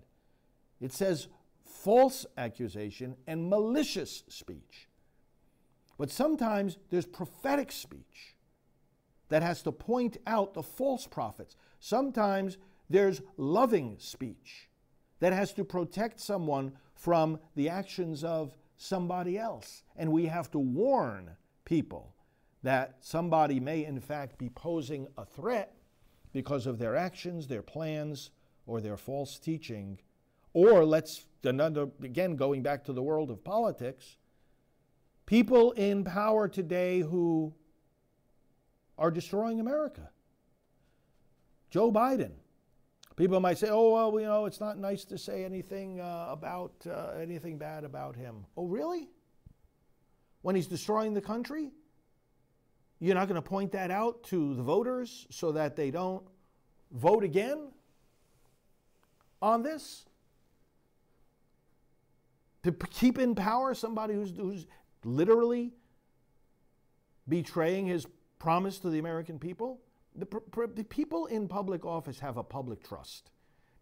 It 0.82 0.91
says 0.91 1.28
false 1.63 2.26
accusation 2.36 3.15
and 3.28 3.52
malicious 3.52 4.24
speech. 4.30 4.89
But 5.96 6.10
sometimes 6.10 6.80
there's 6.89 7.06
prophetic 7.06 7.72
speech 7.72 8.36
that 9.30 9.43
has 9.43 9.62
to 9.62 9.72
point 9.72 10.17
out 10.26 10.56
the 10.56 10.63
false 10.63 11.06
prophets. 11.06 11.56
Sometimes 11.80 12.58
there's 12.89 13.22
loving 13.38 13.98
speech 14.00 14.72
that 15.19 15.34
has 15.34 15.54
to 15.54 15.63
protect 15.63 16.19
someone 16.19 16.72
from 16.96 17.38
the 17.54 17.69
actions 17.69 18.24
of 18.24 18.58
somebody 18.76 19.38
else. 19.38 19.84
And 19.96 20.12
we 20.12 20.26
have 20.26 20.50
to 20.50 20.60
warn 20.60 21.30
people 21.63 22.15
that 22.63 22.96
somebody 23.02 23.60
may, 23.60 23.86
in 23.86 24.00
fact, 24.00 24.39
be 24.39 24.50
posing 24.50 25.06
a 25.15 25.26
threat 25.26 25.76
because 26.34 26.67
of 26.67 26.80
their 26.80 26.96
actions, 26.96 27.48
their 27.48 27.62
plans, 27.62 28.32
or 28.65 28.82
their 28.82 28.98
false 28.98 29.39
teaching. 29.39 30.00
Or 30.54 30.84
let's, 30.84 31.26
another, 31.43 31.88
again, 32.02 32.36
going 32.36 32.62
back 32.62 32.84
to 32.86 32.93
the 32.93 33.02
world 33.02 33.32
of 33.32 33.43
politics, 33.43 34.17
people 35.26 35.72
in 35.72 36.04
power 36.04 36.48
today 36.48 37.00
who 37.00 37.54
are 38.98 39.12
destroying 39.12 39.60
America. 39.60 40.10
Joe 41.69 41.91
Biden. 41.91 42.32
People 43.15 43.39
might 43.39 43.60
say, 43.60 43.67
oh, 43.69 43.93
well, 43.93 44.19
you 44.19 44.26
know, 44.26 44.46
it's 44.46 44.60
not 44.60 44.78
nice 44.78 45.06
to 45.06 45.17
say 45.17 45.43
anything 45.43 46.00
uh, 46.00 46.28
about 46.30 46.74
uh, 46.89 47.12
anything 47.19 47.60
bad 47.60 47.84
about 47.84 48.15
him. 48.15 48.46
Oh, 48.58 48.65
really? 48.65 49.10
When 50.41 50.56
he's 50.56 50.67
destroying 50.67 51.13
the 51.13 51.22
country? 51.22 51.72
You're 53.04 53.16
not 53.16 53.28
going 53.28 53.36
to 53.36 53.42
point 53.42 53.74
that 53.74 53.92
out 53.92 54.24
to 54.28 54.56
the 54.56 54.63
voters 54.63 55.28
so 55.30 55.52
that 55.52 55.76
they 55.76 55.92
don't 55.92 56.24
vote 56.89 57.26
again 57.26 57.68
on 59.42 59.62
this? 59.62 60.06
To 62.63 62.72
keep 62.72 63.20
in 63.20 63.36
power 63.36 63.74
somebody 63.74 64.13
who's, 64.13 64.32
who's 64.38 64.68
literally 65.04 65.74
betraying 67.28 67.88
his 67.88 68.08
promise 68.39 68.80
to 68.80 68.89
the 68.89 69.00
American 69.00 69.38
people? 69.38 69.82
The, 70.16 70.26
the 70.74 70.86
people 70.86 71.26
in 71.26 71.50
public 71.50 71.86
office 71.86 72.22
have 72.22 72.38
a 72.38 72.44
public 72.44 72.88
trust. 72.88 73.32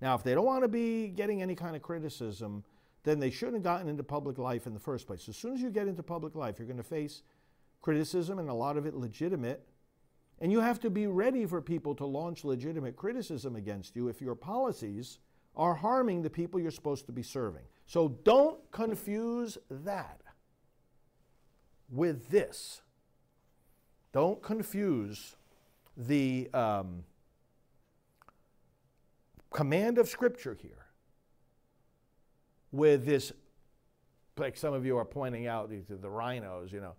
Now, 0.01 0.15
if 0.15 0.23
they 0.23 0.34
don't 0.34 0.47
want 0.47 0.63
to 0.63 0.67
be 0.67 1.10
getting 1.10 1.43
any 1.43 1.53
kind 1.53 1.75
of 1.75 1.84
criticism, 1.84 2.63
then 3.03 3.19
they 3.19 3.29
shouldn't 3.29 3.57
have 3.57 3.63
gotten 3.63 3.88
into 3.88 4.01
public 4.01 4.39
life 4.39 4.65
in 4.65 4.73
the 4.73 4.79
first 4.79 5.05
place. 5.05 5.29
As 5.29 5.38
soon 5.38 5.53
as 5.53 5.62
you 5.62 5.69
get 5.69 5.88
into 5.88 6.01
public 6.01 6.34
life, 6.34 6.57
you're 6.57 6.67
going 6.67 6.77
to 6.77 6.84
face 6.84 7.21
criticism 7.81 8.39
and 8.39 8.49
a 8.49 8.53
lot 8.53 8.77
of 8.77 8.85
it 8.85 8.95
legitimate. 8.95 9.67
And 10.39 10.51
you 10.51 10.59
have 10.59 10.79
to 10.81 10.89
be 10.89 11.07
ready 11.07 11.45
for 11.45 11.61
people 11.61 11.93
to 11.95 12.05
launch 12.05 12.43
legitimate 12.43 12.95
criticism 12.95 13.55
against 13.55 13.95
you 13.95 14.07
if 14.07 14.21
your 14.21 14.35
policies 14.35 15.19
are 15.55 15.75
harming 15.75 16.21
the 16.21 16.29
people 16.29 16.59
you're 16.59 16.71
supposed 16.71 17.05
to 17.05 17.11
be 17.11 17.23
serving. 17.23 17.63
So 17.85 18.07
don't 18.23 18.59
confuse 18.71 19.57
that 19.69 20.21
with 21.89 22.29
this. 22.29 22.81
Don't 24.13 24.41
confuse 24.41 25.35
the 25.95 26.49
um, 26.53 27.03
command 29.51 29.97
of 29.97 30.07
Scripture 30.07 30.57
here 30.59 30.85
with 32.71 33.05
this, 33.05 33.31
like 34.37 34.55
some 34.57 34.73
of 34.73 34.85
you 34.85 34.97
are 34.97 35.05
pointing 35.05 35.47
out, 35.47 35.69
the, 35.69 35.81
the 35.87 36.07
RINOs, 36.07 36.71
you 36.71 36.79
know, 36.79 36.95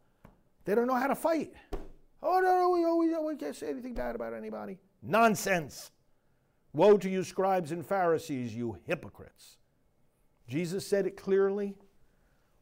they 0.64 0.75
don't 0.75 0.87
know 0.87 0.94
how 0.94 1.09
to 1.09 1.14
fight. 1.14 1.53
Oh, 2.22 2.40
no, 2.40 2.57
no, 2.57 2.70
we, 2.70 2.85
oh, 2.85 2.96
we, 2.96 3.33
we 3.33 3.37
can't 3.37 3.57
say 3.57 3.68
anything 3.68 3.94
bad 3.94 4.14
about 4.14 4.33
anybody. 4.33 4.79
Nonsense. 5.03 5.90
Woe 6.72 6.96
to 6.96 7.09
you, 7.09 7.25
scribes 7.25 7.72
and 7.72 7.85
Pharisees, 7.85 8.55
you 8.55 8.79
hypocrites. 8.87 9.59
Jesus 10.48 10.87
said 10.87 11.07
it 11.07 11.16
clearly. 11.16 11.75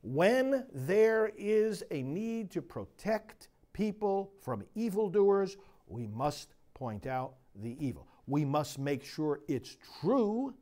When 0.02 0.66
there 0.72 1.30
is 1.36 1.84
a 1.90 2.02
need 2.02 2.50
to 2.52 2.62
protect 2.62 3.48
people 3.72 4.32
from 4.40 4.64
evildoers, 4.74 5.56
we 5.86 6.06
must 6.06 6.54
point 6.74 7.06
out 7.06 7.34
the 7.54 7.76
evil. 7.84 8.08
We 8.26 8.44
must 8.44 8.78
make 8.78 9.04
sure 9.04 9.40
it's 9.46 9.76
true. 10.00 10.54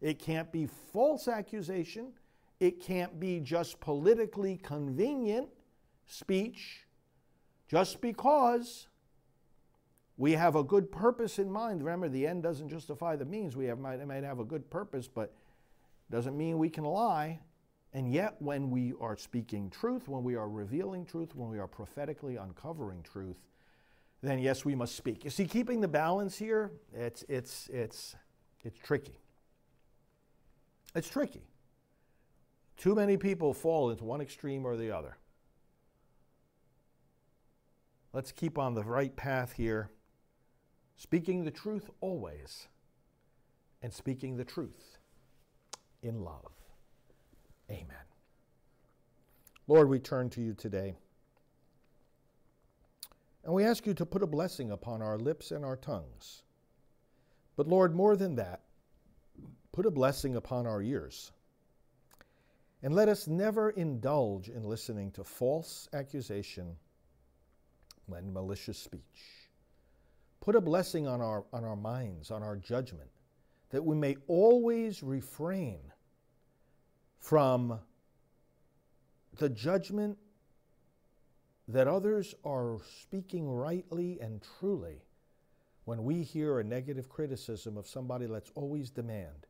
It 0.00 0.18
can't 0.18 0.50
be 0.50 0.66
false 0.66 1.28
accusation. 1.28 2.12
It 2.58 2.80
can't 2.80 3.20
be 3.20 3.40
just 3.40 3.78
politically 3.80 4.56
convenient 4.56 5.48
speech 6.10 6.86
just 7.68 8.00
because 8.00 8.88
we 10.16 10.32
have 10.32 10.56
a 10.56 10.62
good 10.62 10.92
purpose 10.92 11.38
in 11.38 11.50
mind. 11.50 11.82
Remember, 11.82 12.08
the 12.08 12.26
end 12.26 12.42
doesn't 12.42 12.68
justify 12.68 13.16
the 13.16 13.24
means. 13.24 13.56
We 13.56 13.66
have, 13.66 13.78
might, 13.78 14.06
might 14.06 14.24
have 14.24 14.38
a 14.38 14.44
good 14.44 14.68
purpose, 14.70 15.08
but 15.08 15.32
doesn't 16.10 16.36
mean 16.36 16.58
we 16.58 16.68
can 16.68 16.84
lie. 16.84 17.40
And 17.92 18.12
yet, 18.12 18.36
when 18.38 18.70
we 18.70 18.92
are 19.00 19.16
speaking 19.16 19.70
truth, 19.70 20.08
when 20.08 20.22
we 20.22 20.36
are 20.36 20.48
revealing 20.48 21.06
truth, 21.06 21.34
when 21.34 21.48
we 21.48 21.58
are 21.58 21.66
prophetically 21.66 22.36
uncovering 22.36 23.02
truth, 23.02 23.38
then 24.22 24.38
yes, 24.38 24.64
we 24.64 24.74
must 24.74 24.94
speak. 24.94 25.24
You 25.24 25.30
see, 25.30 25.46
keeping 25.46 25.80
the 25.80 25.88
balance 25.88 26.36
here, 26.36 26.72
it's, 26.92 27.24
it's, 27.28 27.68
it's, 27.72 28.14
it's 28.62 28.78
tricky. 28.78 29.18
It's 30.94 31.08
tricky. 31.08 31.46
Too 32.76 32.94
many 32.94 33.16
people 33.16 33.54
fall 33.54 33.90
into 33.90 34.04
one 34.04 34.20
extreme 34.20 34.66
or 34.66 34.76
the 34.76 34.94
other. 34.94 35.16
Let's 38.12 38.32
keep 38.32 38.58
on 38.58 38.74
the 38.74 38.82
right 38.82 39.14
path 39.14 39.52
here, 39.52 39.90
speaking 40.96 41.44
the 41.44 41.50
truth 41.50 41.88
always, 42.00 42.66
and 43.82 43.92
speaking 43.92 44.36
the 44.36 44.44
truth 44.44 44.98
in 46.02 46.20
love. 46.20 46.50
Amen. 47.70 47.86
Lord, 49.68 49.88
we 49.88 50.00
turn 50.00 50.28
to 50.30 50.40
you 50.40 50.54
today. 50.54 50.96
And 53.44 53.54
we 53.54 53.64
ask 53.64 53.86
you 53.86 53.94
to 53.94 54.04
put 54.04 54.24
a 54.24 54.26
blessing 54.26 54.72
upon 54.72 55.00
our 55.00 55.16
lips 55.16 55.52
and 55.52 55.64
our 55.64 55.76
tongues. 55.76 56.42
But 57.56 57.68
Lord, 57.68 57.94
more 57.94 58.16
than 58.16 58.34
that, 58.34 58.62
put 59.72 59.86
a 59.86 59.90
blessing 59.90 60.34
upon 60.34 60.66
our 60.66 60.82
ears. 60.82 61.30
And 62.82 62.94
let 62.94 63.08
us 63.08 63.28
never 63.28 63.70
indulge 63.70 64.48
in 64.48 64.64
listening 64.64 65.12
to 65.12 65.22
false 65.22 65.88
accusation 65.92 66.76
and 68.12 68.32
malicious 68.32 68.78
speech. 68.78 69.48
Put 70.40 70.56
a 70.56 70.60
blessing 70.60 71.06
on 71.06 71.20
our, 71.20 71.44
on 71.52 71.64
our 71.64 71.76
minds, 71.76 72.30
on 72.30 72.42
our 72.42 72.56
judgment, 72.56 73.10
that 73.70 73.84
we 73.84 73.94
may 73.94 74.16
always 74.26 75.02
refrain 75.02 75.80
from 77.18 77.78
the 79.38 79.48
judgment 79.48 80.18
that 81.68 81.86
others 81.86 82.34
are 82.44 82.78
speaking 83.02 83.48
rightly 83.48 84.18
and 84.20 84.42
truly 84.58 85.02
when 85.84 86.04
we 86.04 86.22
hear 86.22 86.58
a 86.58 86.64
negative 86.64 87.08
criticism 87.08 87.76
of 87.76 87.86
somebody, 87.86 88.26
let's 88.26 88.50
always 88.54 88.90
demand, 88.90 89.46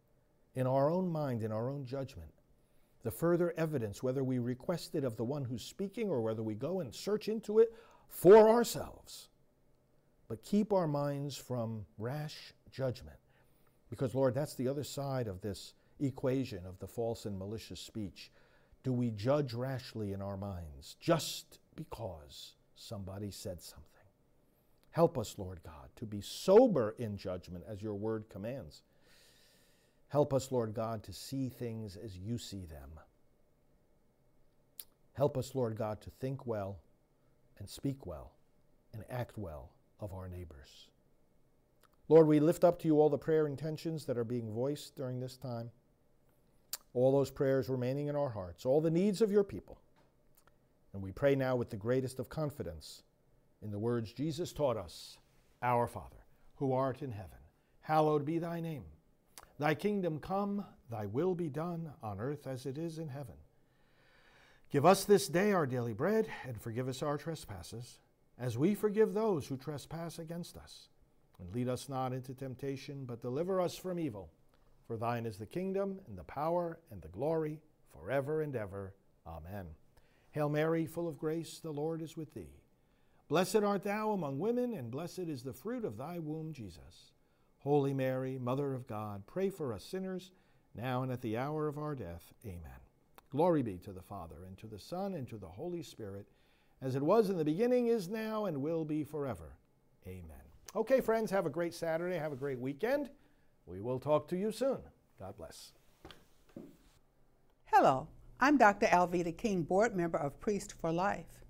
in 0.54 0.66
our 0.66 0.90
own 0.90 1.08
mind, 1.08 1.42
in 1.42 1.52
our 1.52 1.68
own 1.68 1.84
judgment, 1.84 2.30
the 3.02 3.10
further 3.10 3.52
evidence, 3.56 4.02
whether 4.02 4.22
we 4.22 4.38
request 4.38 4.94
it 4.94 5.04
of 5.04 5.16
the 5.16 5.24
one 5.24 5.44
who's 5.44 5.62
speaking 5.62 6.08
or 6.08 6.20
whether 6.20 6.42
we 6.42 6.54
go 6.54 6.80
and 6.80 6.94
search 6.94 7.28
into 7.28 7.58
it 7.58 7.74
for 8.10 8.48
ourselves. 8.48 9.28
But 10.28 10.42
keep 10.42 10.72
our 10.72 10.86
minds 10.86 11.36
from 11.36 11.86
rash 11.98 12.52
judgment. 12.70 13.16
Because, 13.88 14.14
Lord, 14.14 14.34
that's 14.34 14.54
the 14.54 14.68
other 14.68 14.84
side 14.84 15.26
of 15.26 15.40
this 15.40 15.74
equation 15.98 16.64
of 16.66 16.78
the 16.78 16.86
false 16.86 17.24
and 17.24 17.38
malicious 17.38 17.80
speech. 17.80 18.30
Do 18.82 18.92
we 18.92 19.10
judge 19.10 19.54
rashly 19.54 20.12
in 20.12 20.22
our 20.22 20.36
minds 20.36 20.96
just 21.00 21.58
because 21.74 22.52
somebody 22.76 23.30
said 23.30 23.60
something? 23.62 23.86
Help 24.92 25.18
us, 25.18 25.34
Lord 25.38 25.60
God, 25.64 25.88
to 25.96 26.06
be 26.06 26.20
sober 26.20 26.94
in 26.98 27.16
judgment 27.16 27.64
as 27.68 27.82
your 27.82 27.94
word 27.94 28.28
commands. 28.28 28.82
Help 30.08 30.34
us, 30.34 30.50
Lord 30.50 30.74
God, 30.74 31.02
to 31.04 31.12
see 31.12 31.48
things 31.48 31.96
as 31.96 32.16
you 32.16 32.38
see 32.38 32.64
them. 32.64 32.90
Help 35.12 35.36
us, 35.36 35.54
Lord 35.54 35.76
God, 35.76 36.00
to 36.02 36.10
think 36.10 36.46
well 36.46 36.78
and 37.60 37.68
speak 37.68 38.04
well 38.06 38.32
and 38.92 39.04
act 39.08 39.38
well 39.38 39.70
of 40.00 40.12
our 40.12 40.28
neighbors. 40.28 40.88
Lord, 42.08 42.26
we 42.26 42.40
lift 42.40 42.64
up 42.64 42.80
to 42.80 42.88
you 42.88 43.00
all 43.00 43.08
the 43.08 43.16
prayer 43.16 43.46
intentions 43.46 44.04
that 44.06 44.18
are 44.18 44.24
being 44.24 44.52
voiced 44.52 44.96
during 44.96 45.20
this 45.20 45.36
time, 45.36 45.70
all 46.92 47.12
those 47.12 47.30
prayers 47.30 47.68
remaining 47.68 48.08
in 48.08 48.16
our 48.16 48.30
hearts, 48.30 48.66
all 48.66 48.80
the 48.80 48.90
needs 48.90 49.22
of 49.22 49.30
your 49.30 49.44
people. 49.44 49.78
And 50.92 51.00
we 51.00 51.12
pray 51.12 51.36
now 51.36 51.54
with 51.54 51.70
the 51.70 51.76
greatest 51.76 52.18
of 52.18 52.28
confidence 52.28 53.04
in 53.62 53.70
the 53.70 53.78
words 53.78 54.12
Jesus 54.12 54.52
taught 54.52 54.76
us 54.76 55.18
Our 55.62 55.86
Father, 55.86 56.24
who 56.56 56.72
art 56.72 57.02
in 57.02 57.12
heaven, 57.12 57.38
hallowed 57.82 58.24
be 58.24 58.38
thy 58.38 58.60
name. 58.60 58.84
Thy 59.60 59.74
kingdom 59.74 60.18
come, 60.18 60.64
thy 60.90 61.06
will 61.06 61.34
be 61.34 61.48
done 61.48 61.92
on 62.02 62.18
earth 62.18 62.46
as 62.46 62.66
it 62.66 62.76
is 62.76 62.98
in 62.98 63.08
heaven. 63.08 63.36
Give 64.70 64.86
us 64.86 65.04
this 65.04 65.26
day 65.26 65.52
our 65.52 65.66
daily 65.66 65.92
bread, 65.92 66.28
and 66.46 66.60
forgive 66.60 66.88
us 66.88 67.02
our 67.02 67.18
trespasses, 67.18 67.98
as 68.38 68.56
we 68.56 68.74
forgive 68.74 69.14
those 69.14 69.48
who 69.48 69.56
trespass 69.56 70.18
against 70.18 70.56
us. 70.56 70.88
And 71.40 71.52
lead 71.52 71.68
us 71.68 71.88
not 71.88 72.12
into 72.12 72.34
temptation, 72.34 73.04
but 73.04 73.22
deliver 73.22 73.60
us 73.60 73.76
from 73.76 73.98
evil. 73.98 74.30
For 74.86 74.96
thine 74.96 75.26
is 75.26 75.38
the 75.38 75.46
kingdom, 75.46 75.98
and 76.06 76.16
the 76.16 76.24
power, 76.24 76.78
and 76.92 77.02
the 77.02 77.08
glory, 77.08 77.60
forever 77.92 78.42
and 78.42 78.54
ever. 78.54 78.94
Amen. 79.26 79.66
Hail 80.30 80.48
Mary, 80.48 80.86
full 80.86 81.08
of 81.08 81.18
grace, 81.18 81.58
the 81.58 81.72
Lord 81.72 82.00
is 82.00 82.16
with 82.16 82.32
thee. 82.34 82.60
Blessed 83.28 83.56
art 83.56 83.82
thou 83.82 84.12
among 84.12 84.38
women, 84.38 84.74
and 84.74 84.90
blessed 84.90 85.20
is 85.20 85.42
the 85.42 85.52
fruit 85.52 85.84
of 85.84 85.96
thy 85.96 86.20
womb, 86.20 86.52
Jesus. 86.52 87.12
Holy 87.58 87.92
Mary, 87.92 88.38
Mother 88.38 88.72
of 88.74 88.86
God, 88.86 89.24
pray 89.26 89.50
for 89.50 89.72
us 89.72 89.84
sinners, 89.84 90.30
now 90.74 91.02
and 91.02 91.10
at 91.10 91.22
the 91.22 91.36
hour 91.36 91.66
of 91.66 91.76
our 91.76 91.96
death. 91.96 92.32
Amen. 92.44 92.89
Glory 93.30 93.62
be 93.62 93.78
to 93.78 93.92
the 93.92 94.02
Father, 94.02 94.44
and 94.46 94.58
to 94.58 94.66
the 94.66 94.78
Son, 94.78 95.14
and 95.14 95.28
to 95.28 95.38
the 95.38 95.46
Holy 95.48 95.82
Spirit, 95.82 96.26
as 96.82 96.96
it 96.96 97.02
was 97.02 97.30
in 97.30 97.36
the 97.38 97.44
beginning, 97.44 97.86
is 97.86 98.08
now, 98.08 98.46
and 98.46 98.60
will 98.60 98.84
be 98.84 99.04
forever. 99.04 99.56
Amen. 100.06 100.24
Okay, 100.74 101.00
friends, 101.00 101.30
have 101.30 101.46
a 101.46 101.50
great 101.50 101.74
Saturday. 101.74 102.16
Have 102.16 102.32
a 102.32 102.36
great 102.36 102.58
weekend. 102.58 103.10
We 103.66 103.80
will 103.80 104.00
talk 104.00 104.26
to 104.28 104.36
you 104.36 104.50
soon. 104.50 104.78
God 105.18 105.36
bless. 105.36 105.72
Hello, 107.66 108.08
I'm 108.40 108.56
Dr. 108.56 108.86
Alveda 108.86 109.36
King, 109.36 109.62
board 109.62 109.94
member 109.94 110.18
of 110.18 110.40
Priests 110.40 110.74
for 110.80 110.90
Life. 110.92 111.44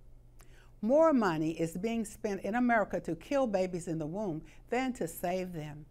more 0.82 1.12
money 1.12 1.52
is 1.52 1.76
being 1.76 2.04
spent 2.04 2.42
in 2.42 2.54
America 2.54 3.00
to 3.00 3.14
kill 3.16 3.46
babies 3.46 3.88
in 3.88 3.98
the 3.98 4.06
womb 4.06 4.42
than 4.70 4.92
to 4.94 5.06
save 5.06 5.52
them. 5.52 5.84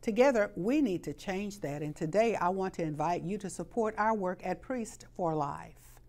Together, 0.00 0.52
we 0.54 0.80
need 0.80 1.02
to 1.02 1.12
change 1.12 1.60
that, 1.60 1.82
and 1.82 1.94
today 1.94 2.36
I 2.36 2.50
want 2.50 2.74
to 2.74 2.82
invite 2.82 3.22
you 3.22 3.36
to 3.38 3.50
support 3.50 3.94
our 3.98 4.14
work 4.14 4.40
at 4.44 4.62
Priests 4.62 5.04
for 5.16 5.34
Life. 5.34 6.00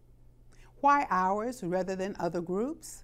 Why 0.79 1.07
ours 1.09 1.63
rather 1.63 1.95
than 1.95 2.15
other 2.19 2.39
groups? 2.39 3.03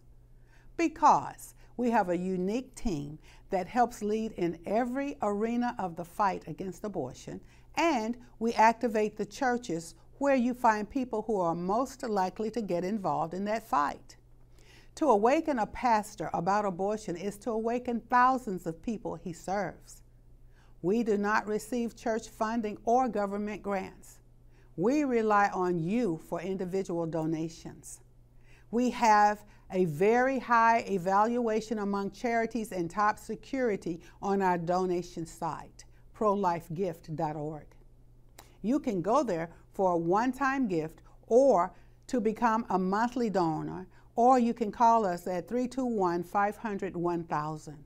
Because 0.77 1.55
we 1.75 1.89
have 1.89 2.09
a 2.09 2.17
unique 2.17 2.75
team 2.75 3.17
that 3.49 3.67
helps 3.67 4.03
lead 4.03 4.33
in 4.33 4.59
every 4.65 5.17
arena 5.21 5.75
of 5.79 5.95
the 5.95 6.05
fight 6.05 6.43
against 6.47 6.83
abortion, 6.83 7.41
and 7.75 8.15
we 8.37 8.53
activate 8.53 9.17
the 9.17 9.25
churches 9.25 9.95
where 10.19 10.35
you 10.35 10.53
find 10.53 10.89
people 10.89 11.23
who 11.23 11.39
are 11.39 11.55
most 11.55 12.03
likely 12.03 12.51
to 12.51 12.61
get 12.61 12.83
involved 12.83 13.33
in 13.33 13.43
that 13.45 13.67
fight. 13.67 14.17
To 14.95 15.09
awaken 15.09 15.59
a 15.59 15.65
pastor 15.65 16.29
about 16.33 16.63
abortion 16.63 17.17
is 17.17 17.37
to 17.39 17.51
awaken 17.51 18.01
thousands 18.01 18.65
of 18.65 18.81
people 18.81 19.15
he 19.15 19.33
serves. 19.33 20.03
We 20.85 21.01
do 21.01 21.17
not 21.17 21.47
receive 21.47 21.95
church 21.95 22.29
funding 22.29 22.77
or 22.85 23.09
government 23.09 23.63
grants. 23.63 24.19
We 24.77 25.03
rely 25.03 25.49
on 25.51 25.79
you 25.79 26.19
for 26.29 26.39
individual 26.39 27.07
donations. 27.07 28.01
We 28.69 28.91
have 28.91 29.43
a 29.71 29.85
very 29.85 30.37
high 30.37 30.85
evaluation 30.87 31.79
among 31.79 32.11
charities 32.11 32.71
and 32.71 32.87
top 32.87 33.17
security 33.17 33.99
on 34.21 34.43
our 34.43 34.59
donation 34.59 35.25
site, 35.25 35.85
prolifegift.org. 36.15 37.65
You 38.61 38.79
can 38.79 39.01
go 39.01 39.23
there 39.23 39.49
for 39.73 39.93
a 39.93 39.97
one 39.97 40.31
time 40.31 40.67
gift 40.67 41.01
or 41.25 41.73
to 42.05 42.21
become 42.21 42.63
a 42.69 42.77
monthly 42.77 43.31
donor, 43.31 43.87
or 44.15 44.37
you 44.37 44.53
can 44.53 44.71
call 44.71 45.03
us 45.03 45.25
at 45.25 45.47
321 45.47 46.21
500 46.21 46.95
1000. 46.95 47.85